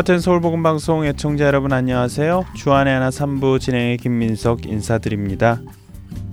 [0.00, 2.46] 하튼 서울복음 방송 애청자 여러분 안녕하세요.
[2.54, 5.60] 주안의 하나 3부 진행의 김민석 인사드립니다.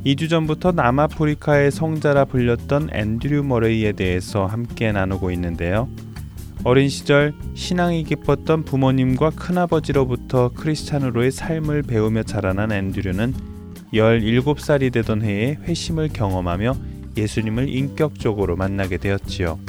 [0.05, 5.89] 2주 전부터 남아프리카의 성자라 불렸던 앤드류 머레이에 대해서 함께 나누고 있는데요.
[6.64, 13.34] 어린 시절 신앙이 깊었던 부모님과 큰아버지로부터 크리스찬으로의 삶을 배우며 자라난 앤드류는
[13.93, 16.74] 17살이 되던 해에 회심을 경험하며
[17.18, 19.60] 예수님을 인격적으로 만나게 되었지요.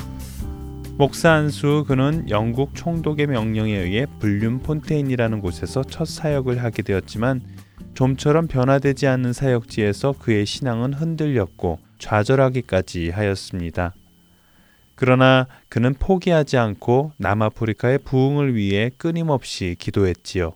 [0.99, 7.41] 목사 안수 그는 영국 총독의 명령에 의해 불륜 폰테인이라는 곳에서 첫 사역을 하게 되었지만
[7.95, 13.95] 좀처럼 변화되지 않는 사역지에서 그의 신앙은 흔들렸고 좌절하기까지 하였습니다.
[14.97, 20.55] 그러나 그는 포기하지 않고 남아프리카의 부흥을 위해 끊임없이 기도했지요.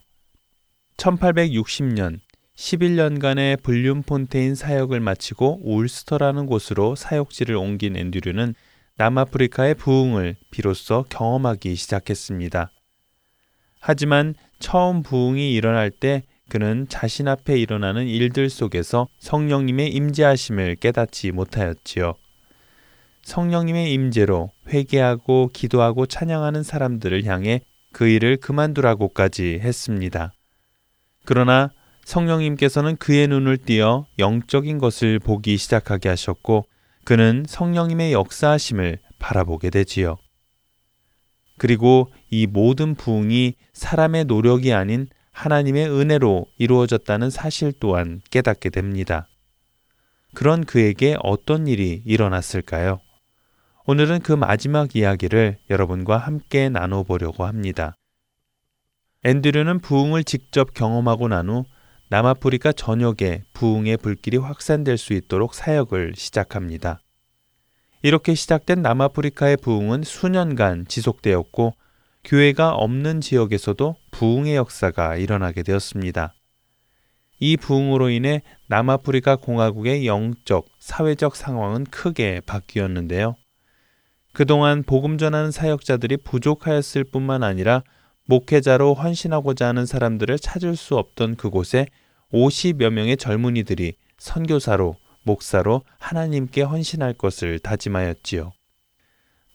[0.97, 2.19] 1860년
[2.57, 8.57] 11년간의 불륜 폰테인 사역을 마치고 울스터라는 곳으로 사역지를 옮긴 앤드류는
[8.99, 12.71] 남아프리카의 부흥을 비로소 경험하기 시작했습니다.
[13.81, 22.15] 하지만 처음 부흥이 일어날 때 그는 자신 앞에 일어나는 일들 속에서 성령님의 임재하심을 깨닫지 못하였지요.
[23.23, 30.33] 성령님의 임재로 회개하고 기도하고 찬양하는 사람들을 향해 그 일을 그만두라고까지 했습니다.
[31.25, 31.71] 그러나
[32.05, 36.67] 성령님께서는 그의 눈을 띄어 영적인 것을 보기 시작하게 하셨고
[37.05, 40.17] 그는 성령님의 역사하심을 바라보게 되지요.
[41.59, 49.29] 그리고 이 모든 부흥이 사람의 노력이 아닌 하나님의 은혜로 이루어졌다는 사실 또한 깨닫게 됩니다.
[50.35, 53.01] 그런 그에게 어떤 일이 일어났을까요?
[53.85, 57.95] 오늘은 그 마지막 이야기를 여러분과 함께 나눠보려고 합니다.
[59.25, 61.65] 앤드류는 부흥을 직접 경험하고 난 후
[62.13, 67.02] 남아프리카 전역에 부흥의 불길이 확산될 수 있도록 사역을 시작합니다.
[68.03, 71.75] 이렇게 시작된 남아프리카의 부흥은 수년간 지속되었고
[72.25, 76.35] 교회가 없는 지역에서도 부흥의 역사가 일어나게 되었습니다.
[77.39, 83.37] 이 부흥으로 인해 남아프리카 공화국의 영적, 사회적 상황은 크게 바뀌었는데요.
[84.33, 87.83] 그동안 복음 전하는 사역자들이 부족하였을 뿐만 아니라
[88.27, 91.87] 목회자로 헌신하고자 하는 사람들을 찾을 수 없던 그곳에
[92.33, 98.53] 50여 명의 젊은이들이 선교사로 목사로 하나님께 헌신할 것을 다짐하였지요.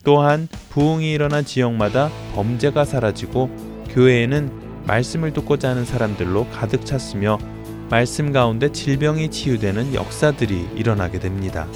[0.03, 3.49] 또한 부흥이 일어난 지역마다 범죄가 사라지고
[3.89, 7.37] 교회에는 말씀을 듣고자 하는 사람들로 가득 찼으며
[7.89, 11.67] 말씀 가운데 질병이 치유되는 역사들이 일어나게 됩니다.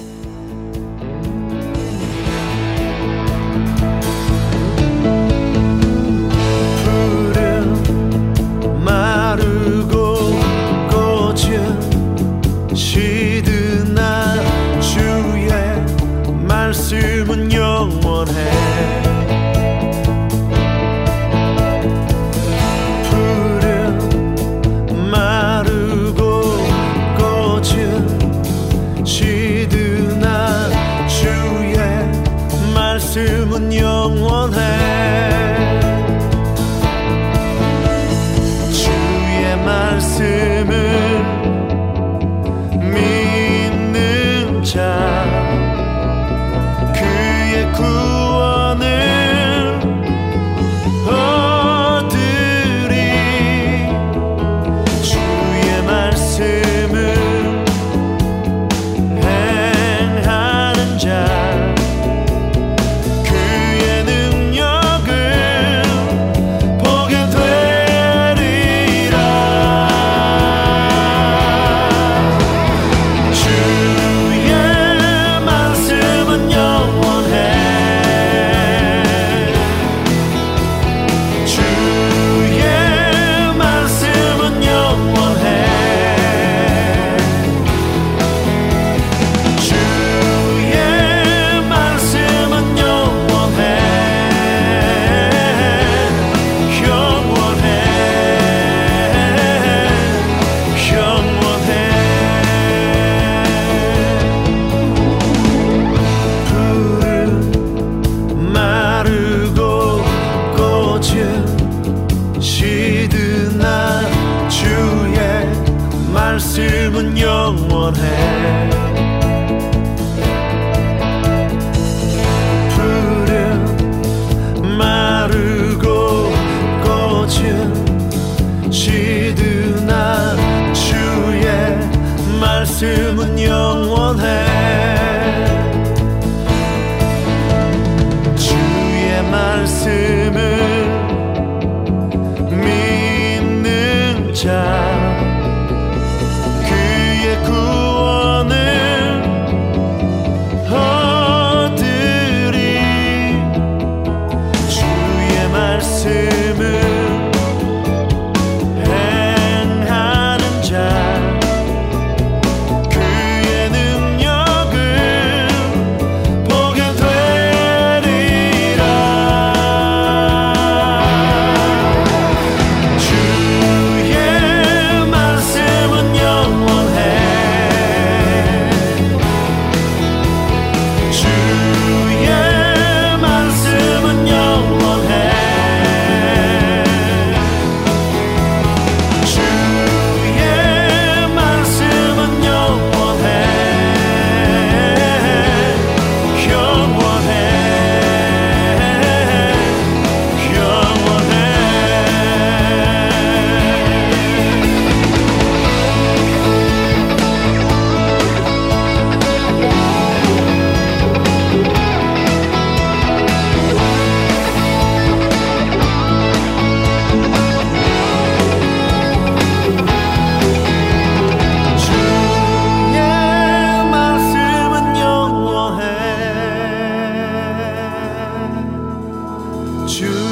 [230.02, 230.31] you.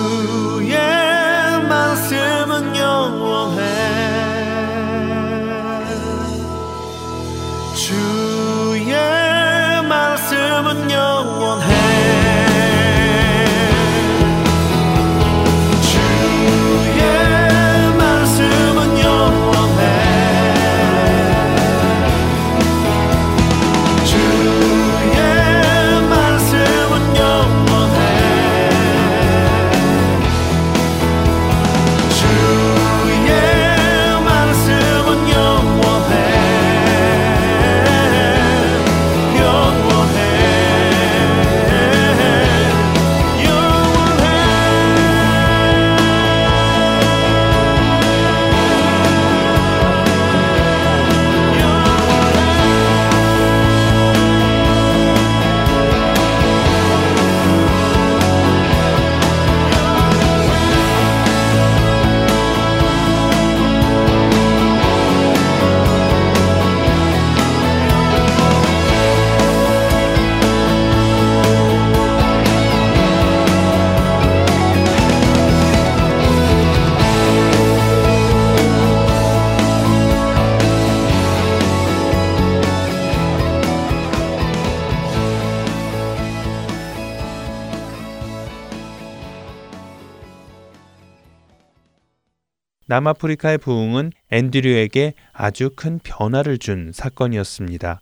[92.91, 98.01] 남아프리카의 부흥은 앤드류에게 아주 큰 변화를 준 사건이었습니다.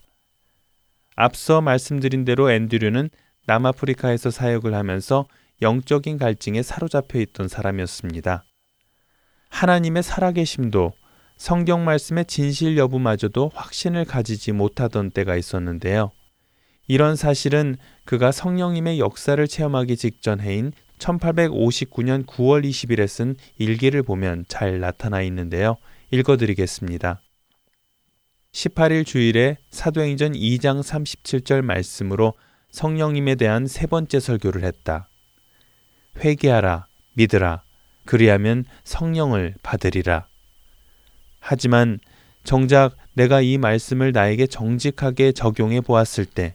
[1.14, 3.10] 앞서 말씀드린 대로 앤드류는
[3.44, 5.26] 남아프리카에서 사역을 하면서
[5.60, 8.44] 영적인 갈증에 사로잡혀 있던 사람이었습니다.
[9.50, 10.94] 하나님의 살아계심도
[11.36, 16.12] 성경 말씀의 진실 여부마저도 확신을 가지지 못하던 때가 있었는데요.
[16.86, 24.80] 이런 사실은 그가 성령님의 역사를 체험하기 직전 해인 1859년 9월 20일에 쓴 일기를 보면 잘
[24.80, 25.76] 나타나 있는데요.
[26.10, 27.20] 읽어드리겠습니다.
[28.52, 32.34] 18일 주일에 사도행전 2장 37절 말씀으로
[32.70, 35.08] 성령님에 대한 세 번째 설교를 했다.
[36.18, 37.62] 회개하라, 믿으라,
[38.04, 40.26] 그리하면 성령을 받으리라.
[41.40, 41.98] 하지만
[42.42, 46.54] 정작 내가 이 말씀을 나에게 정직하게 적용해 보았을 때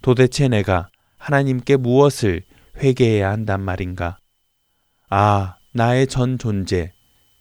[0.00, 2.42] 도대체 내가 하나님께 무엇을
[2.76, 4.18] 회개해야 한단 말인가?
[5.08, 6.92] 아, 나의 전 존재,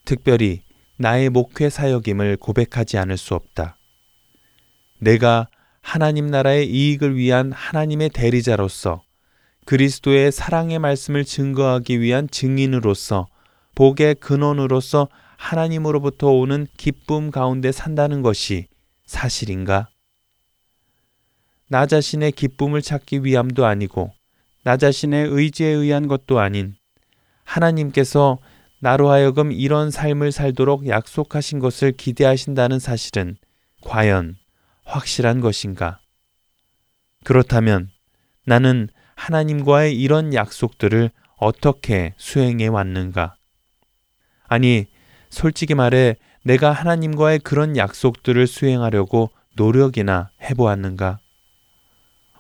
[0.06, 0.62] 특별히
[0.98, 3.78] 나의 목회 사역임을 고백하지 않을 수 없다.
[5.00, 5.48] 내가
[5.82, 9.02] 하나님 나라의 이익을 위한 하나님의 대리자로서
[9.66, 13.28] 그리스도의 사랑의 말씀을 증거하기 위한 증인으로서
[13.76, 15.08] 복의 근원으로서
[15.38, 18.68] 하나님으로부터 오는 기쁨 가운데 산다는 것이
[19.06, 19.90] 사실인가?
[21.68, 24.12] 나 자신의 기쁨을 찾기 위함도 아니고
[24.63, 26.75] 나 자신의 의지에 의한 것도 아닌
[27.44, 28.39] 하나님께서
[28.80, 33.38] 나로 하여금 이런 삶을 살도록 약속하신 것을 기대하신다는 사실은
[33.82, 34.38] 과연
[34.86, 36.00] 확실한 것인가?
[37.24, 37.89] 그렇다면
[38.46, 43.36] 나는 하나님과의 이런 약속들을 어떻게 수행해 왔는가?
[44.48, 44.88] 아니,
[45.30, 51.20] 솔직히 말해 내가 하나님과의 그런 약속들을 수행하려고 노력이나 해보았는가?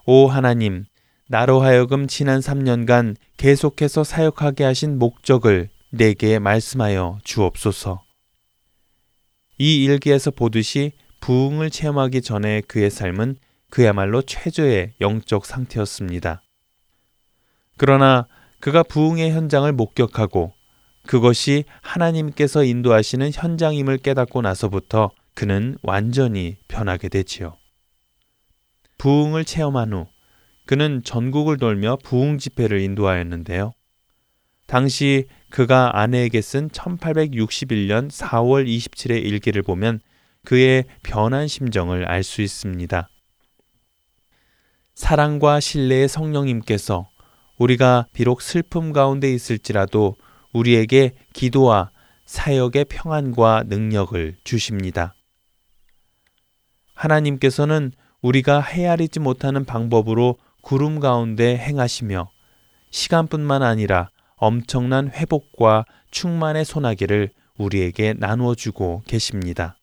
[0.05, 0.85] 오 하나님,
[1.31, 8.03] 나로 하여금 지난 3년간 계속해서 사역하게 하신 목적을 내게 말씀하여 주옵소서.
[9.57, 13.37] 이 일기에서 보듯이 부흥을 체험하기 전에 그의 삶은
[13.69, 16.43] 그야말로 최저의 영적 상태였습니다.
[17.77, 18.27] 그러나
[18.59, 20.51] 그가 부흥의 현장을 목격하고
[21.07, 27.55] 그것이 하나님께서 인도하시는 현장임을 깨닫고 나서부터 그는 완전히 변하게 되지요.
[28.97, 30.07] 부흥을 체험한 후
[30.71, 33.73] 그는 전국을 돌며 부흥 집회를 인도하였는데요.
[34.67, 39.99] 당시 그가 아내에게 쓴 1861년 4월 27일 일기를 보면
[40.45, 43.09] 그의 변한 심정을 알 수 있습니다.
[44.93, 47.09] 사랑과 신뢰의 성령님께서
[47.57, 50.15] 우리가 비록 슬픔 가운데 있을지라도
[50.53, 51.91] 우리에게 기도와
[52.27, 55.15] 사역의 평안과 능력을 주십니다.
[56.93, 62.29] 하나님께서는 우리가 헤아리지 못하는 방법으로 구름 가운데 행하시며
[62.91, 69.77] 시간뿐만 아니라 엄청난 회복과 충만의 소나기를 우리에게 나누어 주고 계십니다.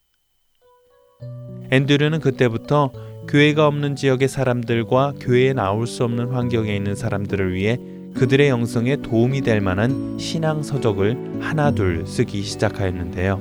[1.70, 2.90] 앤드류는 그때부터
[3.28, 7.78] 교회가 없는 지역의 사람들과 교회에 나올 수 없는 환경에 있는 사람들을 위해
[8.14, 13.40] 그들의 영성에 도움이 될 만한 신앙 서적을 하나둘 쓰기 시작하였는데요.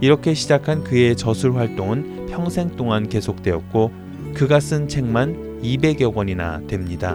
[0.00, 3.92] 이렇게 시작한 그의 저술 활동은 평생 동안 계속되었고
[4.34, 7.14] 그가 쓴 책만 200여 권이나 됩니다.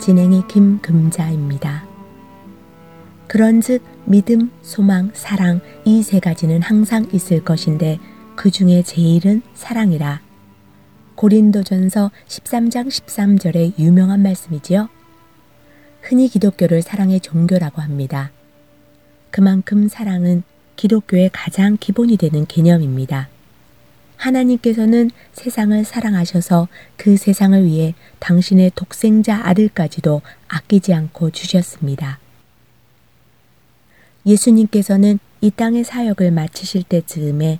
[0.00, 1.86] 진행의 김금자입니다.
[3.28, 7.98] 그런즉 믿음, 소망, 사랑 이 세 가지는 항상 있을 것인데
[8.34, 10.20] 그 중에 제일은 사랑이라.
[11.14, 14.88] 고린도전서 13장 13절의 유명한 말씀이지요.
[16.00, 18.32] 흔히 기독교를 사랑의 종교라고 합니다.
[19.30, 20.42] 그만큼 사랑은
[20.76, 23.28] 기독교의 가장 기본이 되는 개념입니다.
[24.20, 32.18] 하나님께서는 세상을 사랑하셔서 그 세상을 위해 당신의 독생자 아들까지도 아끼지 않고 주셨습니다.
[34.26, 37.58] 예수님께서는 이 땅의 사역을 마치실 때 즈음에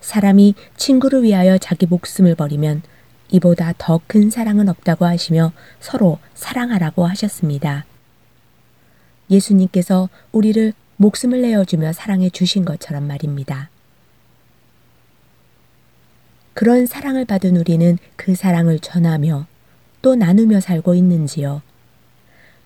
[0.00, 2.82] 사람이 친구를 위하여 자기 목숨을 버리면
[3.30, 7.84] 이보다 더 큰 사랑은 없다고 하시며 서로 사랑하라고 하셨습니다.
[9.30, 13.68] 예수님께서 우리를 목숨을 내어주며 사랑해 주신 것처럼 말입니다.
[16.58, 19.46] 그런 사랑을 받은 우리는 그 사랑을 전하며
[20.02, 21.62] 또 나누며 살고 있는지요.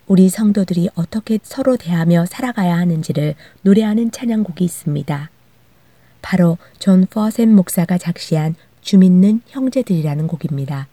[0.06, 5.30] 우리 성도들이 어떻게 서로 대하며 살아가야 하는지를 노래하는 찬양곡이 있습니다.
[6.22, 10.88] 바로 존 퍼셋 목사가 작시한 주 믿는 형제들이라는 곡입니다.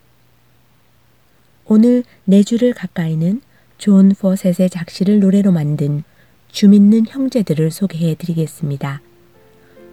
[1.68, 3.42] 오늘 내 주를 가까이는
[3.78, 6.04] 존 퍼셋의 작시를 노래로 만든
[6.52, 9.00] 주 믿는 형제들을 소개해 드리겠습니다.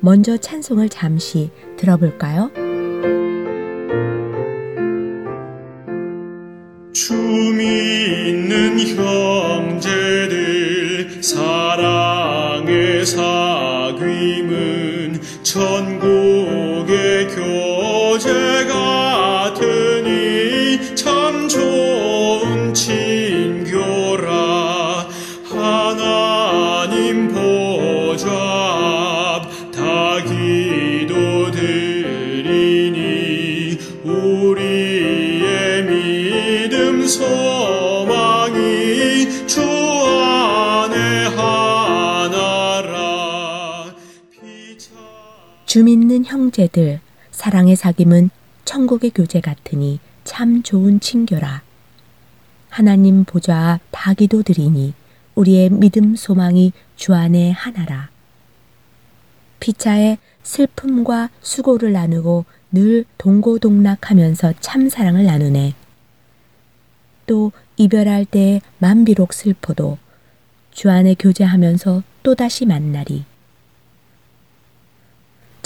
[0.01, 2.51] 먼저 찬송을 잠시 들어볼까요?
[6.97, 10.33] 주있는 형제들
[11.23, 14.01] 사랑의 사귐은
[15.43, 16.46] 천국
[46.27, 48.31] 형제들 사랑의 사귐은
[48.65, 51.62] 천국의 교제 같으니 참 좋은 친교라.
[52.69, 54.93] 하나님 보좌 앞다 기도드리니
[55.35, 58.11] 우리의 믿음 소망이 주 안에 하나라.
[59.61, 65.75] 피차에 슬픔과 수고를 나누고 늘 동고동락하면서 참 사랑을 나누네.
[67.27, 69.99] 또 이별할 때에 만비록 슬퍼도
[70.71, 73.25] 주 안에 교제하면서 또다시 만나리.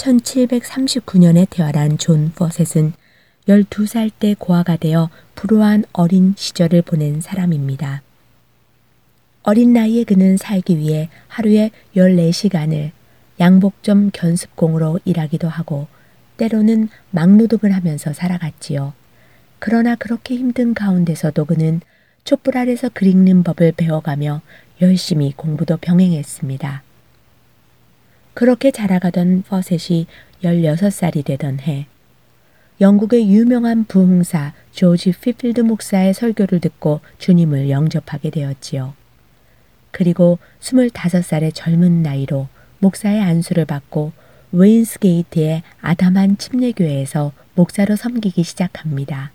[0.01, 2.93] 1739년에 태어난 존 포셋은
[3.47, 8.01] 12살 때 고아가 되어 불우한 어린 시절을 보낸 사람입니다.
[9.43, 12.91] 어린 나이에 그는 살기 위해 하루에 14시간을
[13.39, 15.87] 양복점 견습공으로 일하기도 하고
[16.37, 18.93] 때로는 막노동을 하면서 살아갔지요.
[19.59, 21.81] 그러나 그렇게 힘든 가운데서도 그는
[22.23, 24.41] 촛불 아래서 글 읽는 법을 배워가며
[24.81, 26.83] 열심히 공부도 병행했습니다.
[28.33, 30.07] 그렇게 자라가던 포셋이
[30.43, 31.87] 16살이 되던 해,
[32.79, 38.93] 영국의 유명한 부흥사 조지 휫필드 목사의 설교를 듣고 주님을 영접하게 되었지요.
[39.91, 42.47] 그리고 25살의 젊은 나이로
[42.79, 44.13] 목사의 안수를 받고
[44.53, 49.31] 웨인스게이트의 아담한 침례교회에서 목사로 섬기기 시작합니다.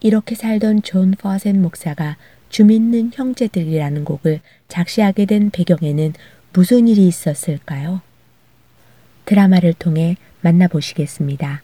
[0.00, 2.16] 이렇게 살던 존 포셋 목사가
[2.50, 6.12] 주 믿는 형제들이라는 곡을 작시하게 된 배경에는
[6.52, 8.00] 무슨 일이 있었을까요?
[9.24, 11.62] 드라마를 통해 만나보시겠습니다.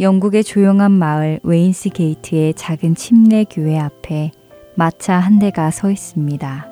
[0.00, 4.30] 영국의 조용한 마을 웨인스 게이트의 작은 침례 교회 앞에
[4.76, 6.68] 마차 한 대가 서 있습니다.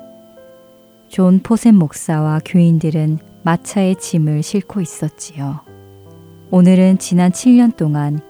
[1.09, 5.59] 존 포셋 목사와 교인들은 마차의 짐을 싣고 있었지요.
[6.51, 8.21] 오늘은 지난 7년 동안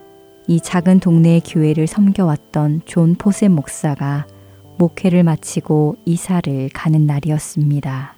[0.47, 4.25] 이 작은 동네의 교회를 섬겨왔던 존 포셋 목사가
[4.77, 8.15] 목회를 마치고 이사를 가는 날이었습니다.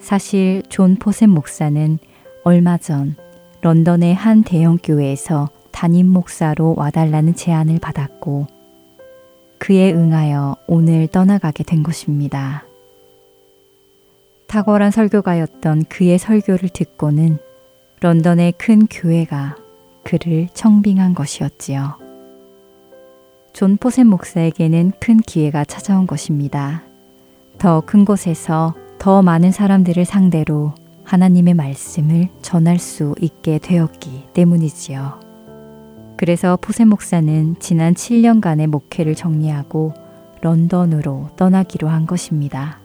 [0.00, 1.98] 사실 존 포셋 목사는
[2.42, 3.16] 얼마 전
[3.60, 8.46] 런던의 한 대형 교회에서 담임 목사로 와달라는 제안을 받았고
[9.58, 12.64] 그에 응하여 오늘 떠나가게 된 것입니다.
[14.46, 17.38] 탁월한 설교가였던 그의 설교를 듣고는
[18.00, 19.56] 런던의 큰 교회가
[20.02, 22.09] 그를 청빙한 것이었지요.
[23.52, 26.82] 존 포셋 목사에게는 큰 기회가 찾아온 것입니다.
[27.58, 30.72] 더 큰 곳에서 더 많은 사람들을 상대로
[31.04, 35.20] 하나님의 말씀을 전할 수 있게 되었기 때문이지요.
[36.16, 39.94] 그래서 포셋 목사는 지난 7년간의 목회를 정리하고
[40.42, 42.78] 런던으로 떠나기로 한 것입니다.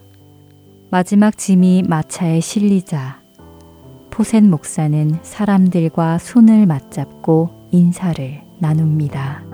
[0.90, 3.20] 마지막 짐이 마차에 실리자
[4.10, 9.45] 포센 목사는 사람들과 손을 맞잡고 인사를 나눕니다.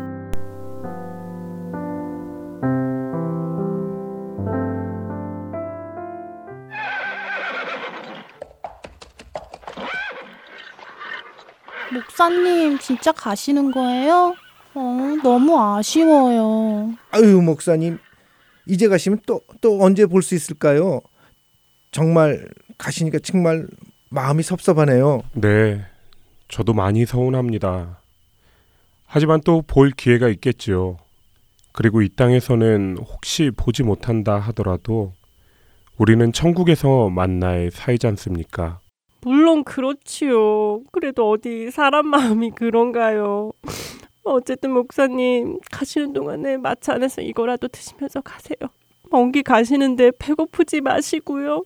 [11.93, 14.35] 목사님, 진짜 가시는 거예요?
[14.75, 14.81] 어,
[15.23, 16.95] 너무 아쉬워요.
[17.11, 17.99] 아유, 목사님.
[18.67, 21.01] 이제 가시면 또, 또 언제 볼 수 있을까요?
[21.91, 23.67] 정말 가시니까 정말
[24.09, 25.23] 마음이 섭섭하네요.
[25.35, 25.85] 네.
[26.49, 27.99] 저도 많이 서운합니다.
[29.07, 30.97] 하지만 또 볼 기회가 있겠지요.
[31.73, 35.13] 그리고 이 땅에서는 혹시 보지 못한다 하더라도
[35.99, 38.81] 우리는 천국에서 만날 사이지 않습니까?
[39.25, 40.83] 물론 그렇지요.
[40.91, 43.53] 그래도 어디 사람 마음이 그런가요?
[44.25, 48.57] 어쨌든 목사님 가시는 동안에 마차 안에서 이거라도 드시면서 가세요.
[49.11, 51.65] 먼길 가시는데 배고프지 마시고요.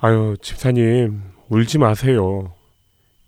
[0.00, 2.52] 아유, 집사님, 울지 마세요.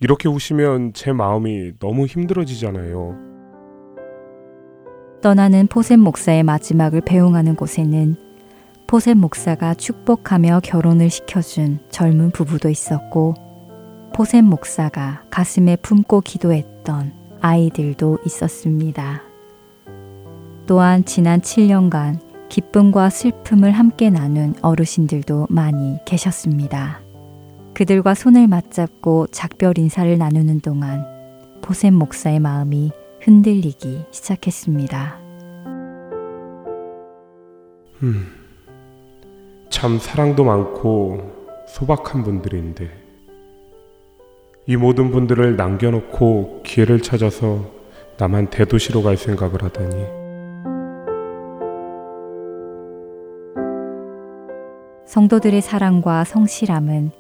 [0.01, 3.17] 이렇게 우시면 제 마음이 너무 힘들어지잖아요.
[5.23, 8.26] 떠나는 포셈 목사의 마지막을 배웅하는 곳에는
[8.87, 13.35] 포셈 목사가 축복하며 결혼을 시켜준 젊은 부부도 있었고
[14.15, 19.23] 포셈 목사가 가슴에 품고 기도했던 아이들도 있었습니다.
[20.67, 27.01] 또한 지난 7년간 기쁨과 슬픔을 함께 나눈 어르신들도 많이 계셨습니다.
[27.75, 31.05] 그들과 손을 맞잡고 작별 인사를 나누는 동안
[31.61, 35.19] 포셈 목사의 마음이 흔들리기 시작했습니다.
[38.05, 38.36] 음.
[39.69, 42.89] 참 사랑도 많고 소박한 분들인데
[44.67, 47.71] 이 모든 분들을 남겨놓고 기회를 찾아서
[48.19, 50.27] 나만 대도시로 갈 생각을 하다니
[55.07, 57.11] 성도들의 사랑과 성실함은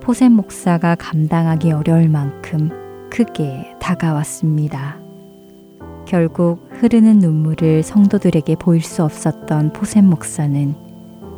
[0.00, 2.70] 포센 목사가 감당하기 어려울 만큼
[3.10, 4.98] 크게 다가왔습니다.
[6.06, 10.83] 결국 흐르는 눈물을 성도들에게 보일 수 없었던 포센 목사는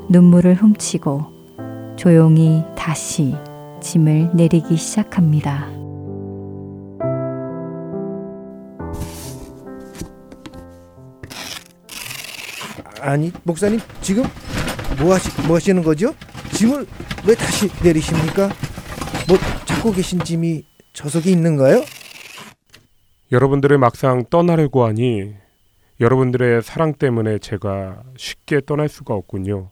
[0.09, 3.35] 눈물을 훔치고 조용히 다시
[3.81, 5.66] 짐을 내리기 시작합니다.
[13.01, 14.25] 아니, 목사님 지금
[15.01, 16.14] 뭐 하시 뭐 하시는 거죠?
[16.53, 16.87] 짐을
[17.27, 18.49] 왜 다시 내리십니까?
[19.29, 21.83] 뭐 잡고 계신 짐이 저 속에 있는가요?
[23.33, 25.35] 여러분들을 막상 떠나려고 하니
[26.01, 29.71] 여러분들의 사랑 때문에 제가 쉽게 떠날 수가 없군요.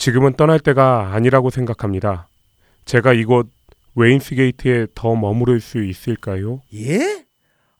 [0.00, 2.26] 지금은 떠날 때가 아니라고 생각합니다.
[2.86, 3.50] 제가 이곳
[3.94, 6.62] 웨인스 게이트에 더 머무를 수 있을까요?
[6.74, 7.26] 예?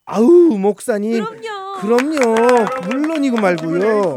[0.05, 0.21] 아우
[0.59, 1.23] 목사님.
[1.81, 2.13] 그럼요.
[2.13, 2.65] 그럼요.
[2.87, 4.13] 물론이고 말고요.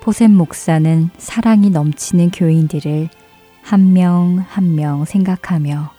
[0.00, 3.10] 포셈 목사는 사랑이 넘치는 교인들을
[3.62, 5.90] 한명 한 명 생각하며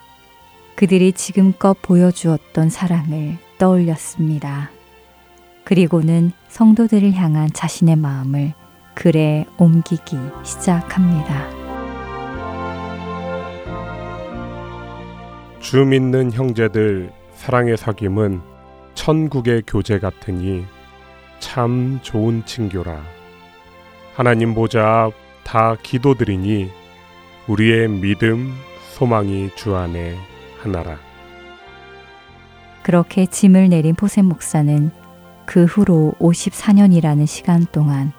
[0.75, 4.71] 그들이 지금껏 보여주었던 사랑을 떠올렸습니다.
[5.65, 8.53] 그리고는 성도들을 향한 자신의 마음을
[8.93, 11.49] 글에 옮기기 시작합니다.
[15.59, 18.41] 주 믿는 형제들 사랑의 사귐은
[18.93, 20.65] 천국의 교제 같으니
[21.39, 23.01] 참 좋은 친교라.
[24.13, 25.09] 하나님 보자
[25.43, 26.69] 다 기도드리니
[27.47, 28.53] 우리의 믿음
[28.93, 30.15] 소망이 주 안에
[30.61, 30.97] 하나라.
[32.83, 35.04] 그렇게 짐을 내린 포셈 목사는
[35.45, 38.11] 그 후로 54년이라는 시간 동안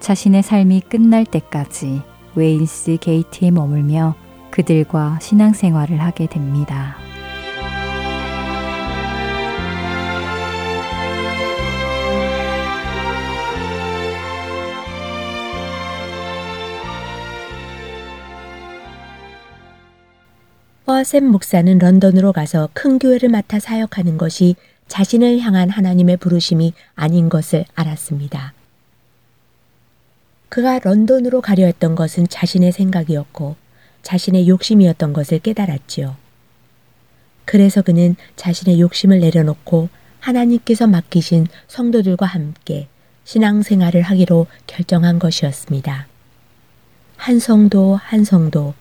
[0.00, 2.02] 자신의 삶이 끝날 때까지
[2.34, 4.14] 웨인스 게이트에 머물며
[4.50, 6.96] 그들과 신앙생활을 하게 됩니다.
[20.86, 24.56] 허셈 목사는 런던으로 가서 큰 교회를 맡아 사역하는 것이
[24.88, 28.54] 자신을 향한 하나님의 부르심이 아닌 것을 알았습니다.
[30.48, 33.56] 그가 런던으로 가려 했던 것은 자신의 생각이었고
[34.02, 36.16] 자신의 욕심이었던 것을 깨달았지요.
[37.44, 39.88] 그래서 그는 자신의 욕심을 내려놓고
[40.20, 42.88] 하나님께서 맡기신 성도들과 함께
[43.24, 46.06] 신앙생활을 하기로 결정한 것이었습니다.
[47.16, 48.74] 한 성도 한 성도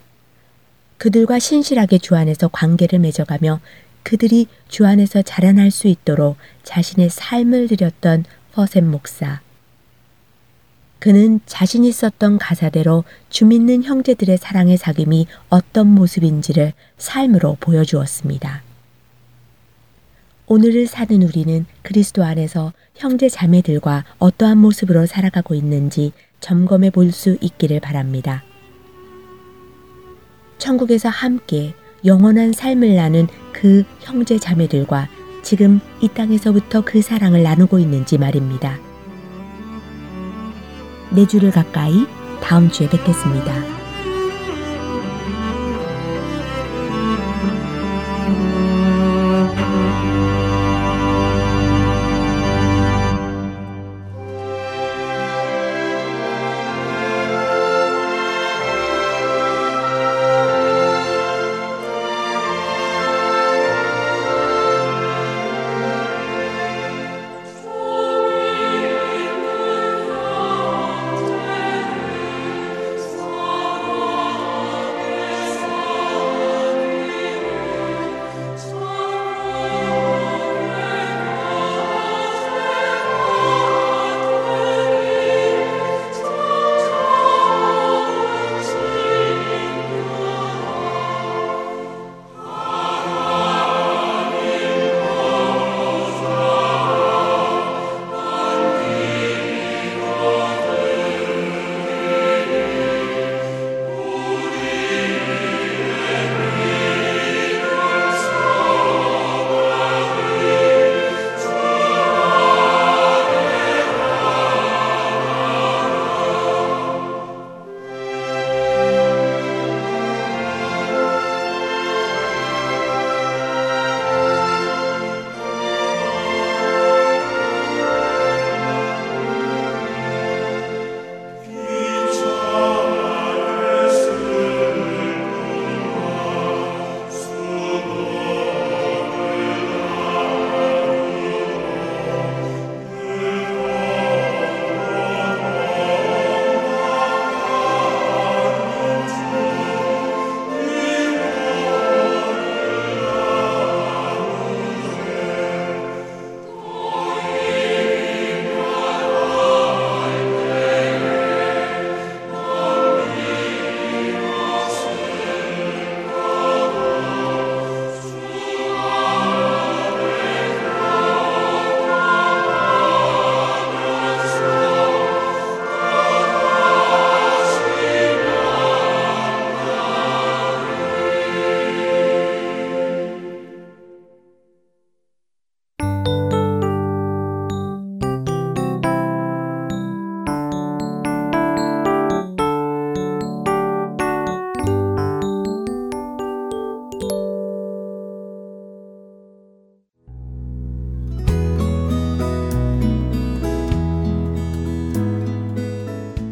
[0.98, 3.60] 그들과 신실하게 주 안에서 관계를 맺어가며
[4.08, 9.42] 그들이 주 안에서 자라날 수 있도록 자신의 삶을 드렸던 퍼셈 목사.
[11.00, 18.64] 그는 자신이 썼던 가사대로 주 믿는 형제들의 사랑의 사귐이 어떤 모습인지를 삶으로 보여주었습니다.
[20.46, 27.82] 오늘을 사는 우리는 그리스도 안에서 형제 자매들과 어떠한 모습으로 살아가고 있는지 점검해 볼 수 있기를
[27.82, 28.46] 바랍니다.
[30.60, 31.74] 천국에서 함께
[32.06, 35.08] 영원한 삶을 나눈 그 형제 자매들과
[35.42, 38.78] 지금 이 땅에서부터 그 사랑을 나누고 있는지 말입니다.
[41.12, 42.06] 내네 주를 가까이
[42.42, 43.77] 다음 주에 뵙겠습니다.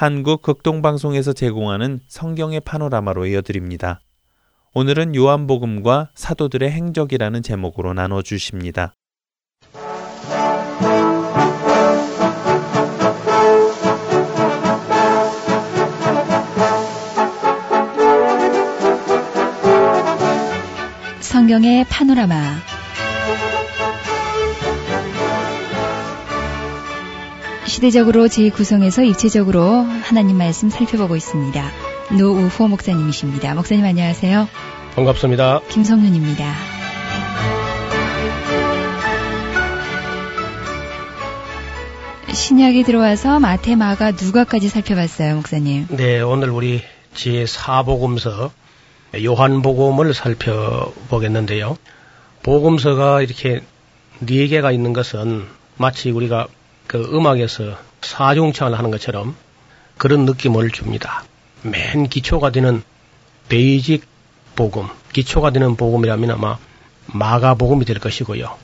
[0.00, 4.00] 한국 극동방송에서 제공하는 성경의 파노라마로 이어드립니다.
[4.72, 8.94] 오늘은 요한복음과 사도들의 행적이라는 제목으로 나눠 주십니다.
[21.20, 22.69] 성경의 파노라마
[27.70, 31.70] 시대적으로 재구성해서 입체적으로 하나님 말씀 살펴보고 있습니다.
[32.18, 33.54] 노우호 목사님이십니다.
[33.54, 34.48] 목사님 안녕하세요.
[34.96, 35.60] 반갑습니다.
[35.68, 36.52] 김성윤입니다.
[42.32, 45.86] 신약이 들어와서 마태, 마가, 누가까지 살펴봤어요, 목사님.
[45.90, 46.82] 네, 오늘 우리
[47.14, 48.50] 제4복음서
[49.24, 51.78] 요한복음을 살펴보겠는데요.
[52.42, 53.60] 복음서가 이렇게
[54.18, 55.44] 네 개가 있는 것은
[55.76, 56.48] 마치 우리가
[56.90, 59.36] 그 음악에서 사중창을 하는 것처럼
[59.96, 61.22] 그런 느낌을 줍니다.
[61.62, 62.82] 맨 기초가 되는
[63.48, 64.04] basic
[64.56, 66.58] 복음, 기초가 되는 복음이라면 아마
[67.06, 68.56] 마가복음이 될 것이고요.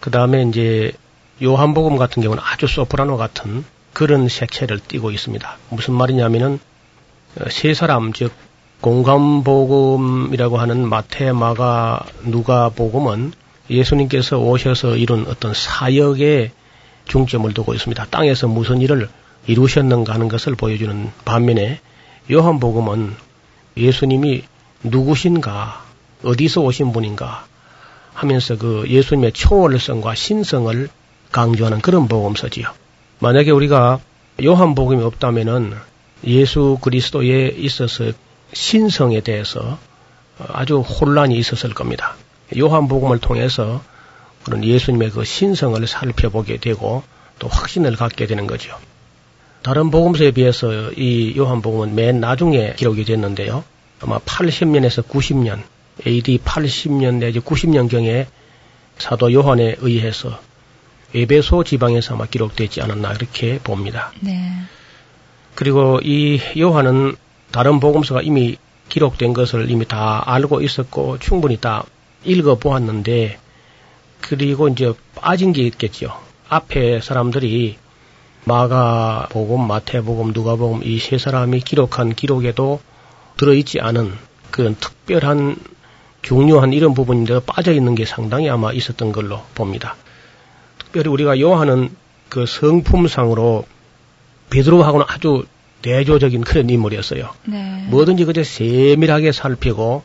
[0.00, 0.90] 그 다음에 이제
[1.40, 5.56] 요한복음 같은 경우는 아주 소프라노 같은 그런 색채를 띠고 있습니다.
[5.68, 6.58] 무슨 말이냐면은
[7.40, 8.32] 어, 세 사람 즉
[8.80, 13.32] 공관복음이라고 하는 마태, 마가, 누가 복음은
[13.70, 16.50] 예수님께서 오셔서 이룬 어떤 사역의
[17.10, 18.06] 중점을 두고 있습니다.
[18.06, 19.08] 땅에서 무슨 일을
[19.46, 21.80] 이루셨는가 하는 것을 보여주는 반면에
[22.30, 23.14] 요한복음은
[23.76, 24.44] 예수님이
[24.84, 25.84] 누구신가,
[26.24, 27.44] 어디서 오신 분인가
[28.14, 30.88] 하면서 그 예수님의 초월성과 신성을
[31.32, 32.68] 강조하는 그런 복음서지요.
[33.18, 34.00] 만약에 우리가
[34.42, 35.74] 요한복음이 없다면은
[36.24, 38.12] 예수 그리스도에 있어서
[38.52, 39.78] 신성에 대해서
[40.38, 42.14] 아주 혼란이 있었을 겁니다.
[42.56, 43.82] 요한복음을 통해서
[44.50, 47.04] 그런 예수님의 그 신성을 살펴보게 되고
[47.38, 48.76] 또 확신을 갖게 되는 거죠.
[49.62, 53.62] 다른 복음서에 비해서 이 요한복음은 맨 나중에 기록이 됐는데요.
[54.00, 55.62] 아마 80년에서 90년,
[56.04, 58.26] AD 80년 내지 90년경에
[58.98, 60.40] 사도 요한에 의해서
[61.14, 64.12] 에베소 지방에서 아마 기록되지 않았나 그렇게 봅니다.
[64.20, 64.50] 네.
[65.54, 67.14] 그리고 이 요한은
[67.52, 68.56] 다른 복음서가 이미
[68.88, 71.84] 기록된 것을 이미 다 알고 있었고 충분히 다
[72.24, 73.38] 읽어 보았는데
[74.20, 76.12] 그리고 이제 빠진 게 있겠죠.
[76.48, 77.76] 앞에 사람들이
[78.44, 82.80] 마가복음, 마태복음, 누가복음 이 세 사람이 기록한 기록에도
[83.36, 84.12] 들어있지 않은
[84.50, 85.56] 그런 특별한
[86.22, 89.96] 중요한 이런 부분인데 빠져 있는 게 상당히 아마 있었던 걸로 봅니다.
[90.78, 91.90] 특별히 우리가 요한은
[92.28, 93.64] 그 성품상으로
[94.50, 95.44] 베드로하고는 아주
[95.82, 97.30] 대조적인 그런 인물이었어요.
[97.46, 97.86] 네.
[97.88, 100.02] 뭐든지 그저 세밀하게 살피고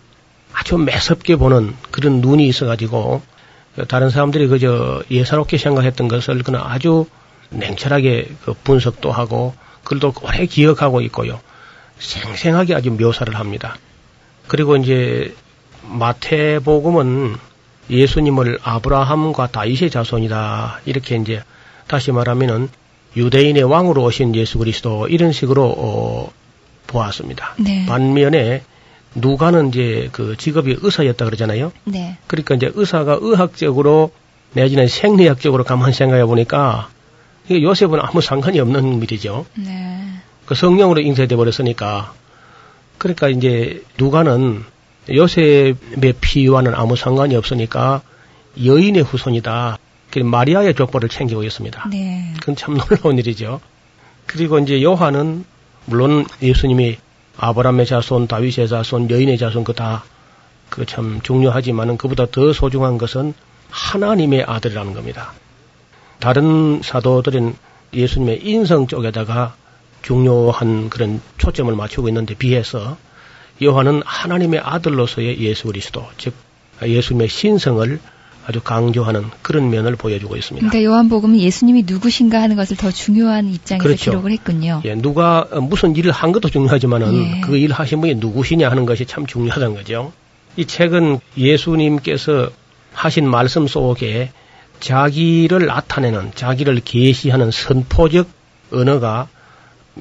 [0.54, 3.22] 아주 매섭게 보는 그런 눈이 있어가지고
[3.88, 7.06] 다른 사람들이 그저 예사롭게 생각했던 것을 그는 아주
[7.50, 11.40] 냉철하게 그 분석도 하고 그걸도 오래 기억하고 있고요.
[12.00, 13.78] 생생하게 아주 묘사를 합니다.
[14.48, 15.36] 그리고 이제
[15.84, 17.36] 마태복음은
[17.90, 20.82] 예수님을 아브라함과 다윗의 자손이다.
[20.86, 21.44] 이렇게 이제
[21.88, 22.70] 다시 말하면은
[23.16, 26.32] 유대인의 왕으로 오신 예수 그리스도 이런 식으로 어,
[26.88, 27.56] 보았습니다.
[27.60, 27.86] 네.
[27.86, 28.64] 반면에
[29.16, 31.72] 누가는 이제 그 직업이 의사였다 그러잖아요.
[31.86, 32.18] 네.
[32.28, 34.12] 그러니까 이제 의사가 의학적으로
[34.54, 36.90] 내지는 생리학적으로 가만 생각해 보니까
[37.46, 39.46] 이게 요셉은 아무 상관이 없는 일이죠.
[39.56, 40.02] 네.
[40.46, 42.14] 그 성령으로 잉태돼 버렸으니까
[42.98, 44.64] 그러니까 이제 누가는
[45.10, 48.02] 요셉의 피와는 아무 상관이 없으니까
[48.64, 49.78] 여인의 후손이다.
[50.12, 51.90] 그 마리아의 족보를 챙기고 있습니다.
[51.90, 52.34] 네.
[52.40, 53.60] 그건 참 놀라운 일이죠.
[54.26, 55.46] 그리고 이제 요한은
[55.86, 56.98] 물론 예수님이
[57.38, 60.04] 아브라함의 자손, 다윗의 자손, 여인의 자손 그 다
[60.70, 63.34] 그 참 중요하지만은 그보다 더 소중한 것은
[63.70, 65.34] 하나님의 아들이라는 겁니다.
[66.20, 67.56] 다른 사도들은
[67.94, 69.56] 예수님의 인성 쪽에다가
[70.02, 72.98] 중요한 그런 초점을 맞추고 있는데 비해서
[73.64, 76.34] 요한은 하나님의 아들로서의 예수 그리스도, 즉
[76.82, 78.00] 예수님의 신성을
[78.48, 80.70] 아주 강조하는 그런 면을 보여주고 있습니다.
[80.70, 84.12] 그러니까 요한복음은 예수님이 누구신가 하는 것을 더 중요한 입장에서 그렇죠.
[84.12, 84.82] 기록을 했군요.
[84.86, 87.42] 예, 누가 무슨 일을 한 것도 중요하지만은 예.
[87.42, 90.14] 그일 하신 분이 누구시냐 하는 것이 참 중요하다는 거죠.
[90.58, 92.50] 이 책은 예수님께서
[92.94, 94.32] 하신 말씀 속에
[94.80, 98.28] 자기를 나타내는 자기를 계시하는 선포적
[98.72, 99.28] 언어가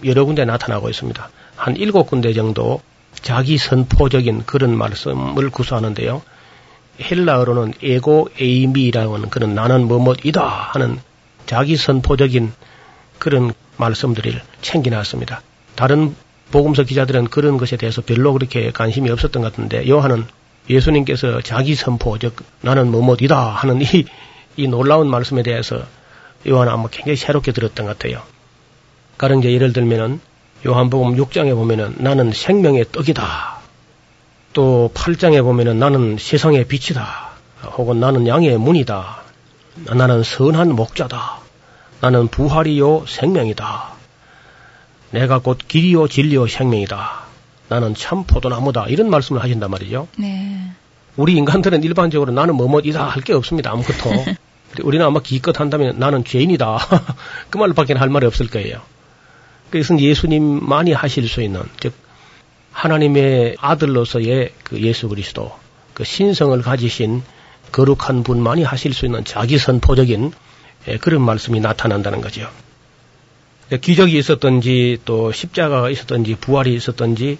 [0.04, 1.30] 여러 군데 나타나고 있습니다.
[1.56, 2.82] 한 일곱 군데 정도
[3.22, 6.22] 자기 선포적인 그런 말씀을 구사하는데요.
[7.00, 11.00] 헬라어로는 에고 에이미라고 하는 그런 나는 뭐뭐이다 하는
[11.46, 12.52] 자기 선포적인
[13.18, 15.42] 그런 말씀들을 챙겨놨습니다.
[15.74, 16.14] 다른
[16.50, 20.24] 복음서 기자들은 그런 것에 대해서 별로 그렇게 관심이 없었던 것 같은데 요한은
[20.70, 24.06] 예수님께서 자기 선포 즉 나는 뭐뭐이다 하는 이,
[24.56, 25.82] 이 놀라운 말씀에 대해서
[26.46, 28.22] 요한은 아마 굉장히 새롭게 들었던 것 같아요.
[29.18, 30.20] 가령 예를 들면은
[30.66, 33.53] 요한복음 6장에 보면은 나는 생명의 떡이다.
[34.54, 37.30] 또 8장에 보면은 나는 세상의 빛이다.
[37.76, 39.22] 혹은 나는 양의 문이다.
[39.94, 41.40] 나는 선한 목자다.
[42.00, 43.92] 나는 부활이요 생명이다.
[45.10, 47.24] 내가 곧 길이요 진리요 생명이다.
[47.68, 48.86] 나는 참 포도나무다.
[48.86, 50.06] 이런 말씀을 하신단 말이죠.
[50.18, 50.70] 네.
[51.16, 53.70] 우리 인간들은 일반적으로 나는 뭐뭐이다 할 게 없습니다.
[53.72, 54.24] 아무것도.
[54.82, 56.78] 우리는 아마 기껏 한다면 나는 죄인이다.
[57.50, 58.80] 그 말밖에 할 말이 없을 거예요.
[59.70, 61.94] 그것은 예수님만이 하실 수 있는, 즉,
[62.74, 65.56] 하나님의 아들로서의 그 예수 그리스도
[65.94, 67.22] 그 신성을 가지신
[67.72, 70.32] 거룩한 분만이 하실 수 있는 자기 선포적인
[70.88, 72.50] 예, 그런 말씀이 나타난다는 거죠.
[73.80, 77.38] 기적이 있었던지 또 십자가가 있었던지 부활이 있었던지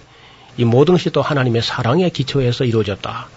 [0.57, 3.27] 이 모든 것이 또 하나님의 사랑에 기초해서 이루어졌다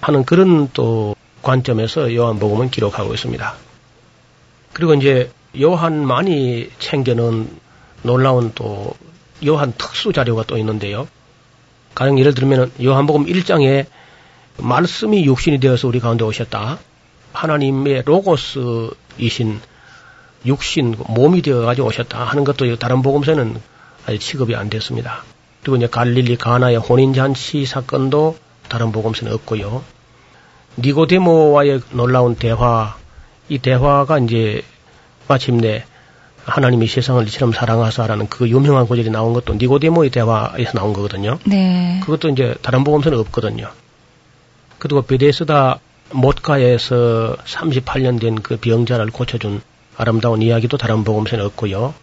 [0.00, 3.54] 하는 그런 또 관점에서 요한복음은 기록하고 있습니다.
[4.72, 7.48] 그리고 이제 요한만이 챙겨놓은
[8.02, 8.94] 놀라운 또
[9.46, 11.08] 요한 특수 자료가 또 있는데요.
[11.94, 13.86] 가령 예를 들면 요한복음 1장에
[14.58, 16.78] 말씀이 육신이 되어서 우리 가운데 오셨다.
[17.32, 19.60] 하나님의 로고스이신
[20.46, 23.60] 육신 몸이 되어 가지고 오셨다 하는 것도 다른 복음서는
[24.06, 25.24] 아직 취급이 안 됐습니다.
[25.62, 28.36] 그리고 이제 갈릴리 가나의 혼인 잔치 사건도
[28.68, 29.82] 다른 복음서는 없고요.
[30.78, 32.96] 니고데모와의 놀라운 대화
[33.48, 34.62] 이 대화가 이제
[35.28, 35.84] 마침내
[36.44, 41.38] 하나님이 세상을 이처럼 사랑하사라는 그 유명한 구절이 나온 것도 니고데모의 대화에서 나온 거거든요.
[41.44, 42.00] 네.
[42.00, 43.70] 그것도 이제 다른 복음서는 없거든요.
[44.78, 45.80] 그리고 베데스다
[46.12, 49.62] 못가에서 38년 된 그 병자를 고쳐준
[49.96, 51.94] 아름다운 이야기도 다른 복음서는 없고요.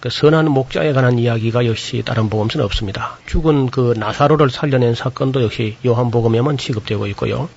[0.00, 3.18] 그 선한 목자에 관한 이야기가 역시 다른 복음서는 없습니다.
[3.26, 7.48] 죽은 그 나사로를 살려낸 사건도 역시 요한복음에만 취급되고 있고요.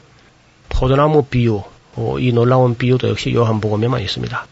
[0.69, 1.63] 포도나무 비유,
[1.95, 4.45] 어, 이 놀라운 비유도 역시 요한복음에만 있습니다.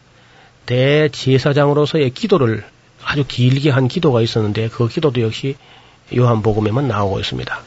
[0.66, 2.64] 대제사장으로서의 기도를
[3.04, 5.56] 아주 길게 한 기도가 있었는데 그 기도도 역시
[6.16, 7.60] 요한복음에만 나오고 있습니다.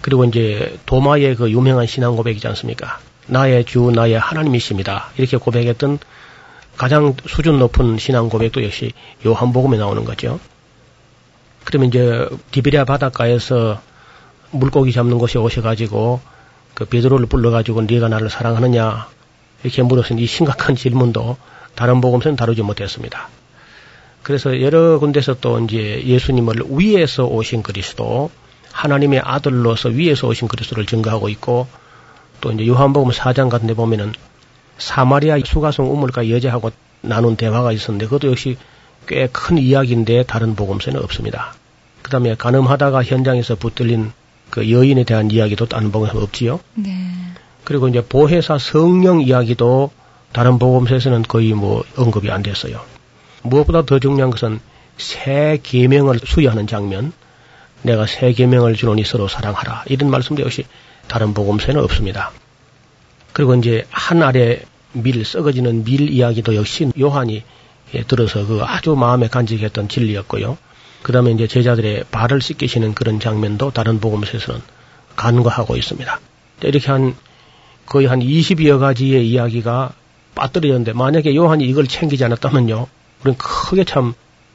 [0.00, 2.98] 그리고 이제 도마의 그 유명한 신앙 고백이지 않습니까?
[3.26, 5.10] 나의 주, 나의 하나님이십니다.
[5.16, 5.98] 이렇게 고백했던
[6.76, 8.92] 가장 수준 높은 신앙 고백도 역시
[9.26, 10.40] 요한복음에 나오는 거죠.
[11.64, 13.80] 그러면 이제 디베리아 바닷가에서
[14.50, 16.20] 물고기 잡는 곳에 오셔가지고
[16.74, 19.08] 그 베드로를 불러가지고 네가 나를 사랑하느냐
[19.62, 21.36] 이렇게 물었은 이 심각한 질문도
[21.74, 23.28] 다른 복음서는 다루지 못했습니다.
[24.22, 28.30] 그래서 여러 군데서 또 이제 예수님을 위에서 오신 그리스도,
[28.72, 31.66] 하나님의 아들로서 위에서 오신 그리스도를 증거하고 있고,
[32.40, 34.12] 또 이제 요한복음 4장 같은 데 보면은
[34.78, 36.70] 사마리아 수가성 우물가 여자하고
[37.02, 38.56] 나눈 대화가 있었는데 그것도 역시
[39.06, 41.54] 꽤 큰 이야기인데 다른 복음서는 없습니다.
[42.02, 44.12] 그 다음에 가늠하다가 현장에서 붙들린
[44.50, 46.60] 그 여인에 대한 이야기도 다른 복음서 없지요.
[46.74, 46.92] 네.
[47.64, 49.90] 그리고 이제 보혜사 성령 이야기도
[50.32, 52.80] 다른 복음서에서는 거의 뭐 언급이 안 됐어요.
[53.42, 54.60] 무엇보다 더 중요한 것은
[54.96, 57.12] 새 계명을 수여하는 장면,
[57.82, 60.66] 내가 새 계명을 주노니 서로 사랑하라 이런 말씀도 역시
[61.08, 62.30] 다른 복음서에는 없습니다.
[63.32, 64.62] 그리고 이제 한 알에
[64.92, 67.42] 밀 썩어지는 밀 이야기도 역시 요한이
[67.94, 70.58] 예, 들어서 그 아주 마음에 간직했던 진리였고요.
[71.02, 74.60] 그 다음에 이제 제자들의 발을 씻기시는 그런 장면도 다른 복음서에서는
[75.16, 76.20] 간과하고 있습니다.
[76.62, 77.16] 이렇게 한
[77.86, 79.92] 거의 한 20여 가지의 이야기가
[80.34, 82.86] 빠뜨려졌는데 만약에 요한이 이걸 챙기지 않았다면요.
[83.22, 84.14] 우리는 크게 참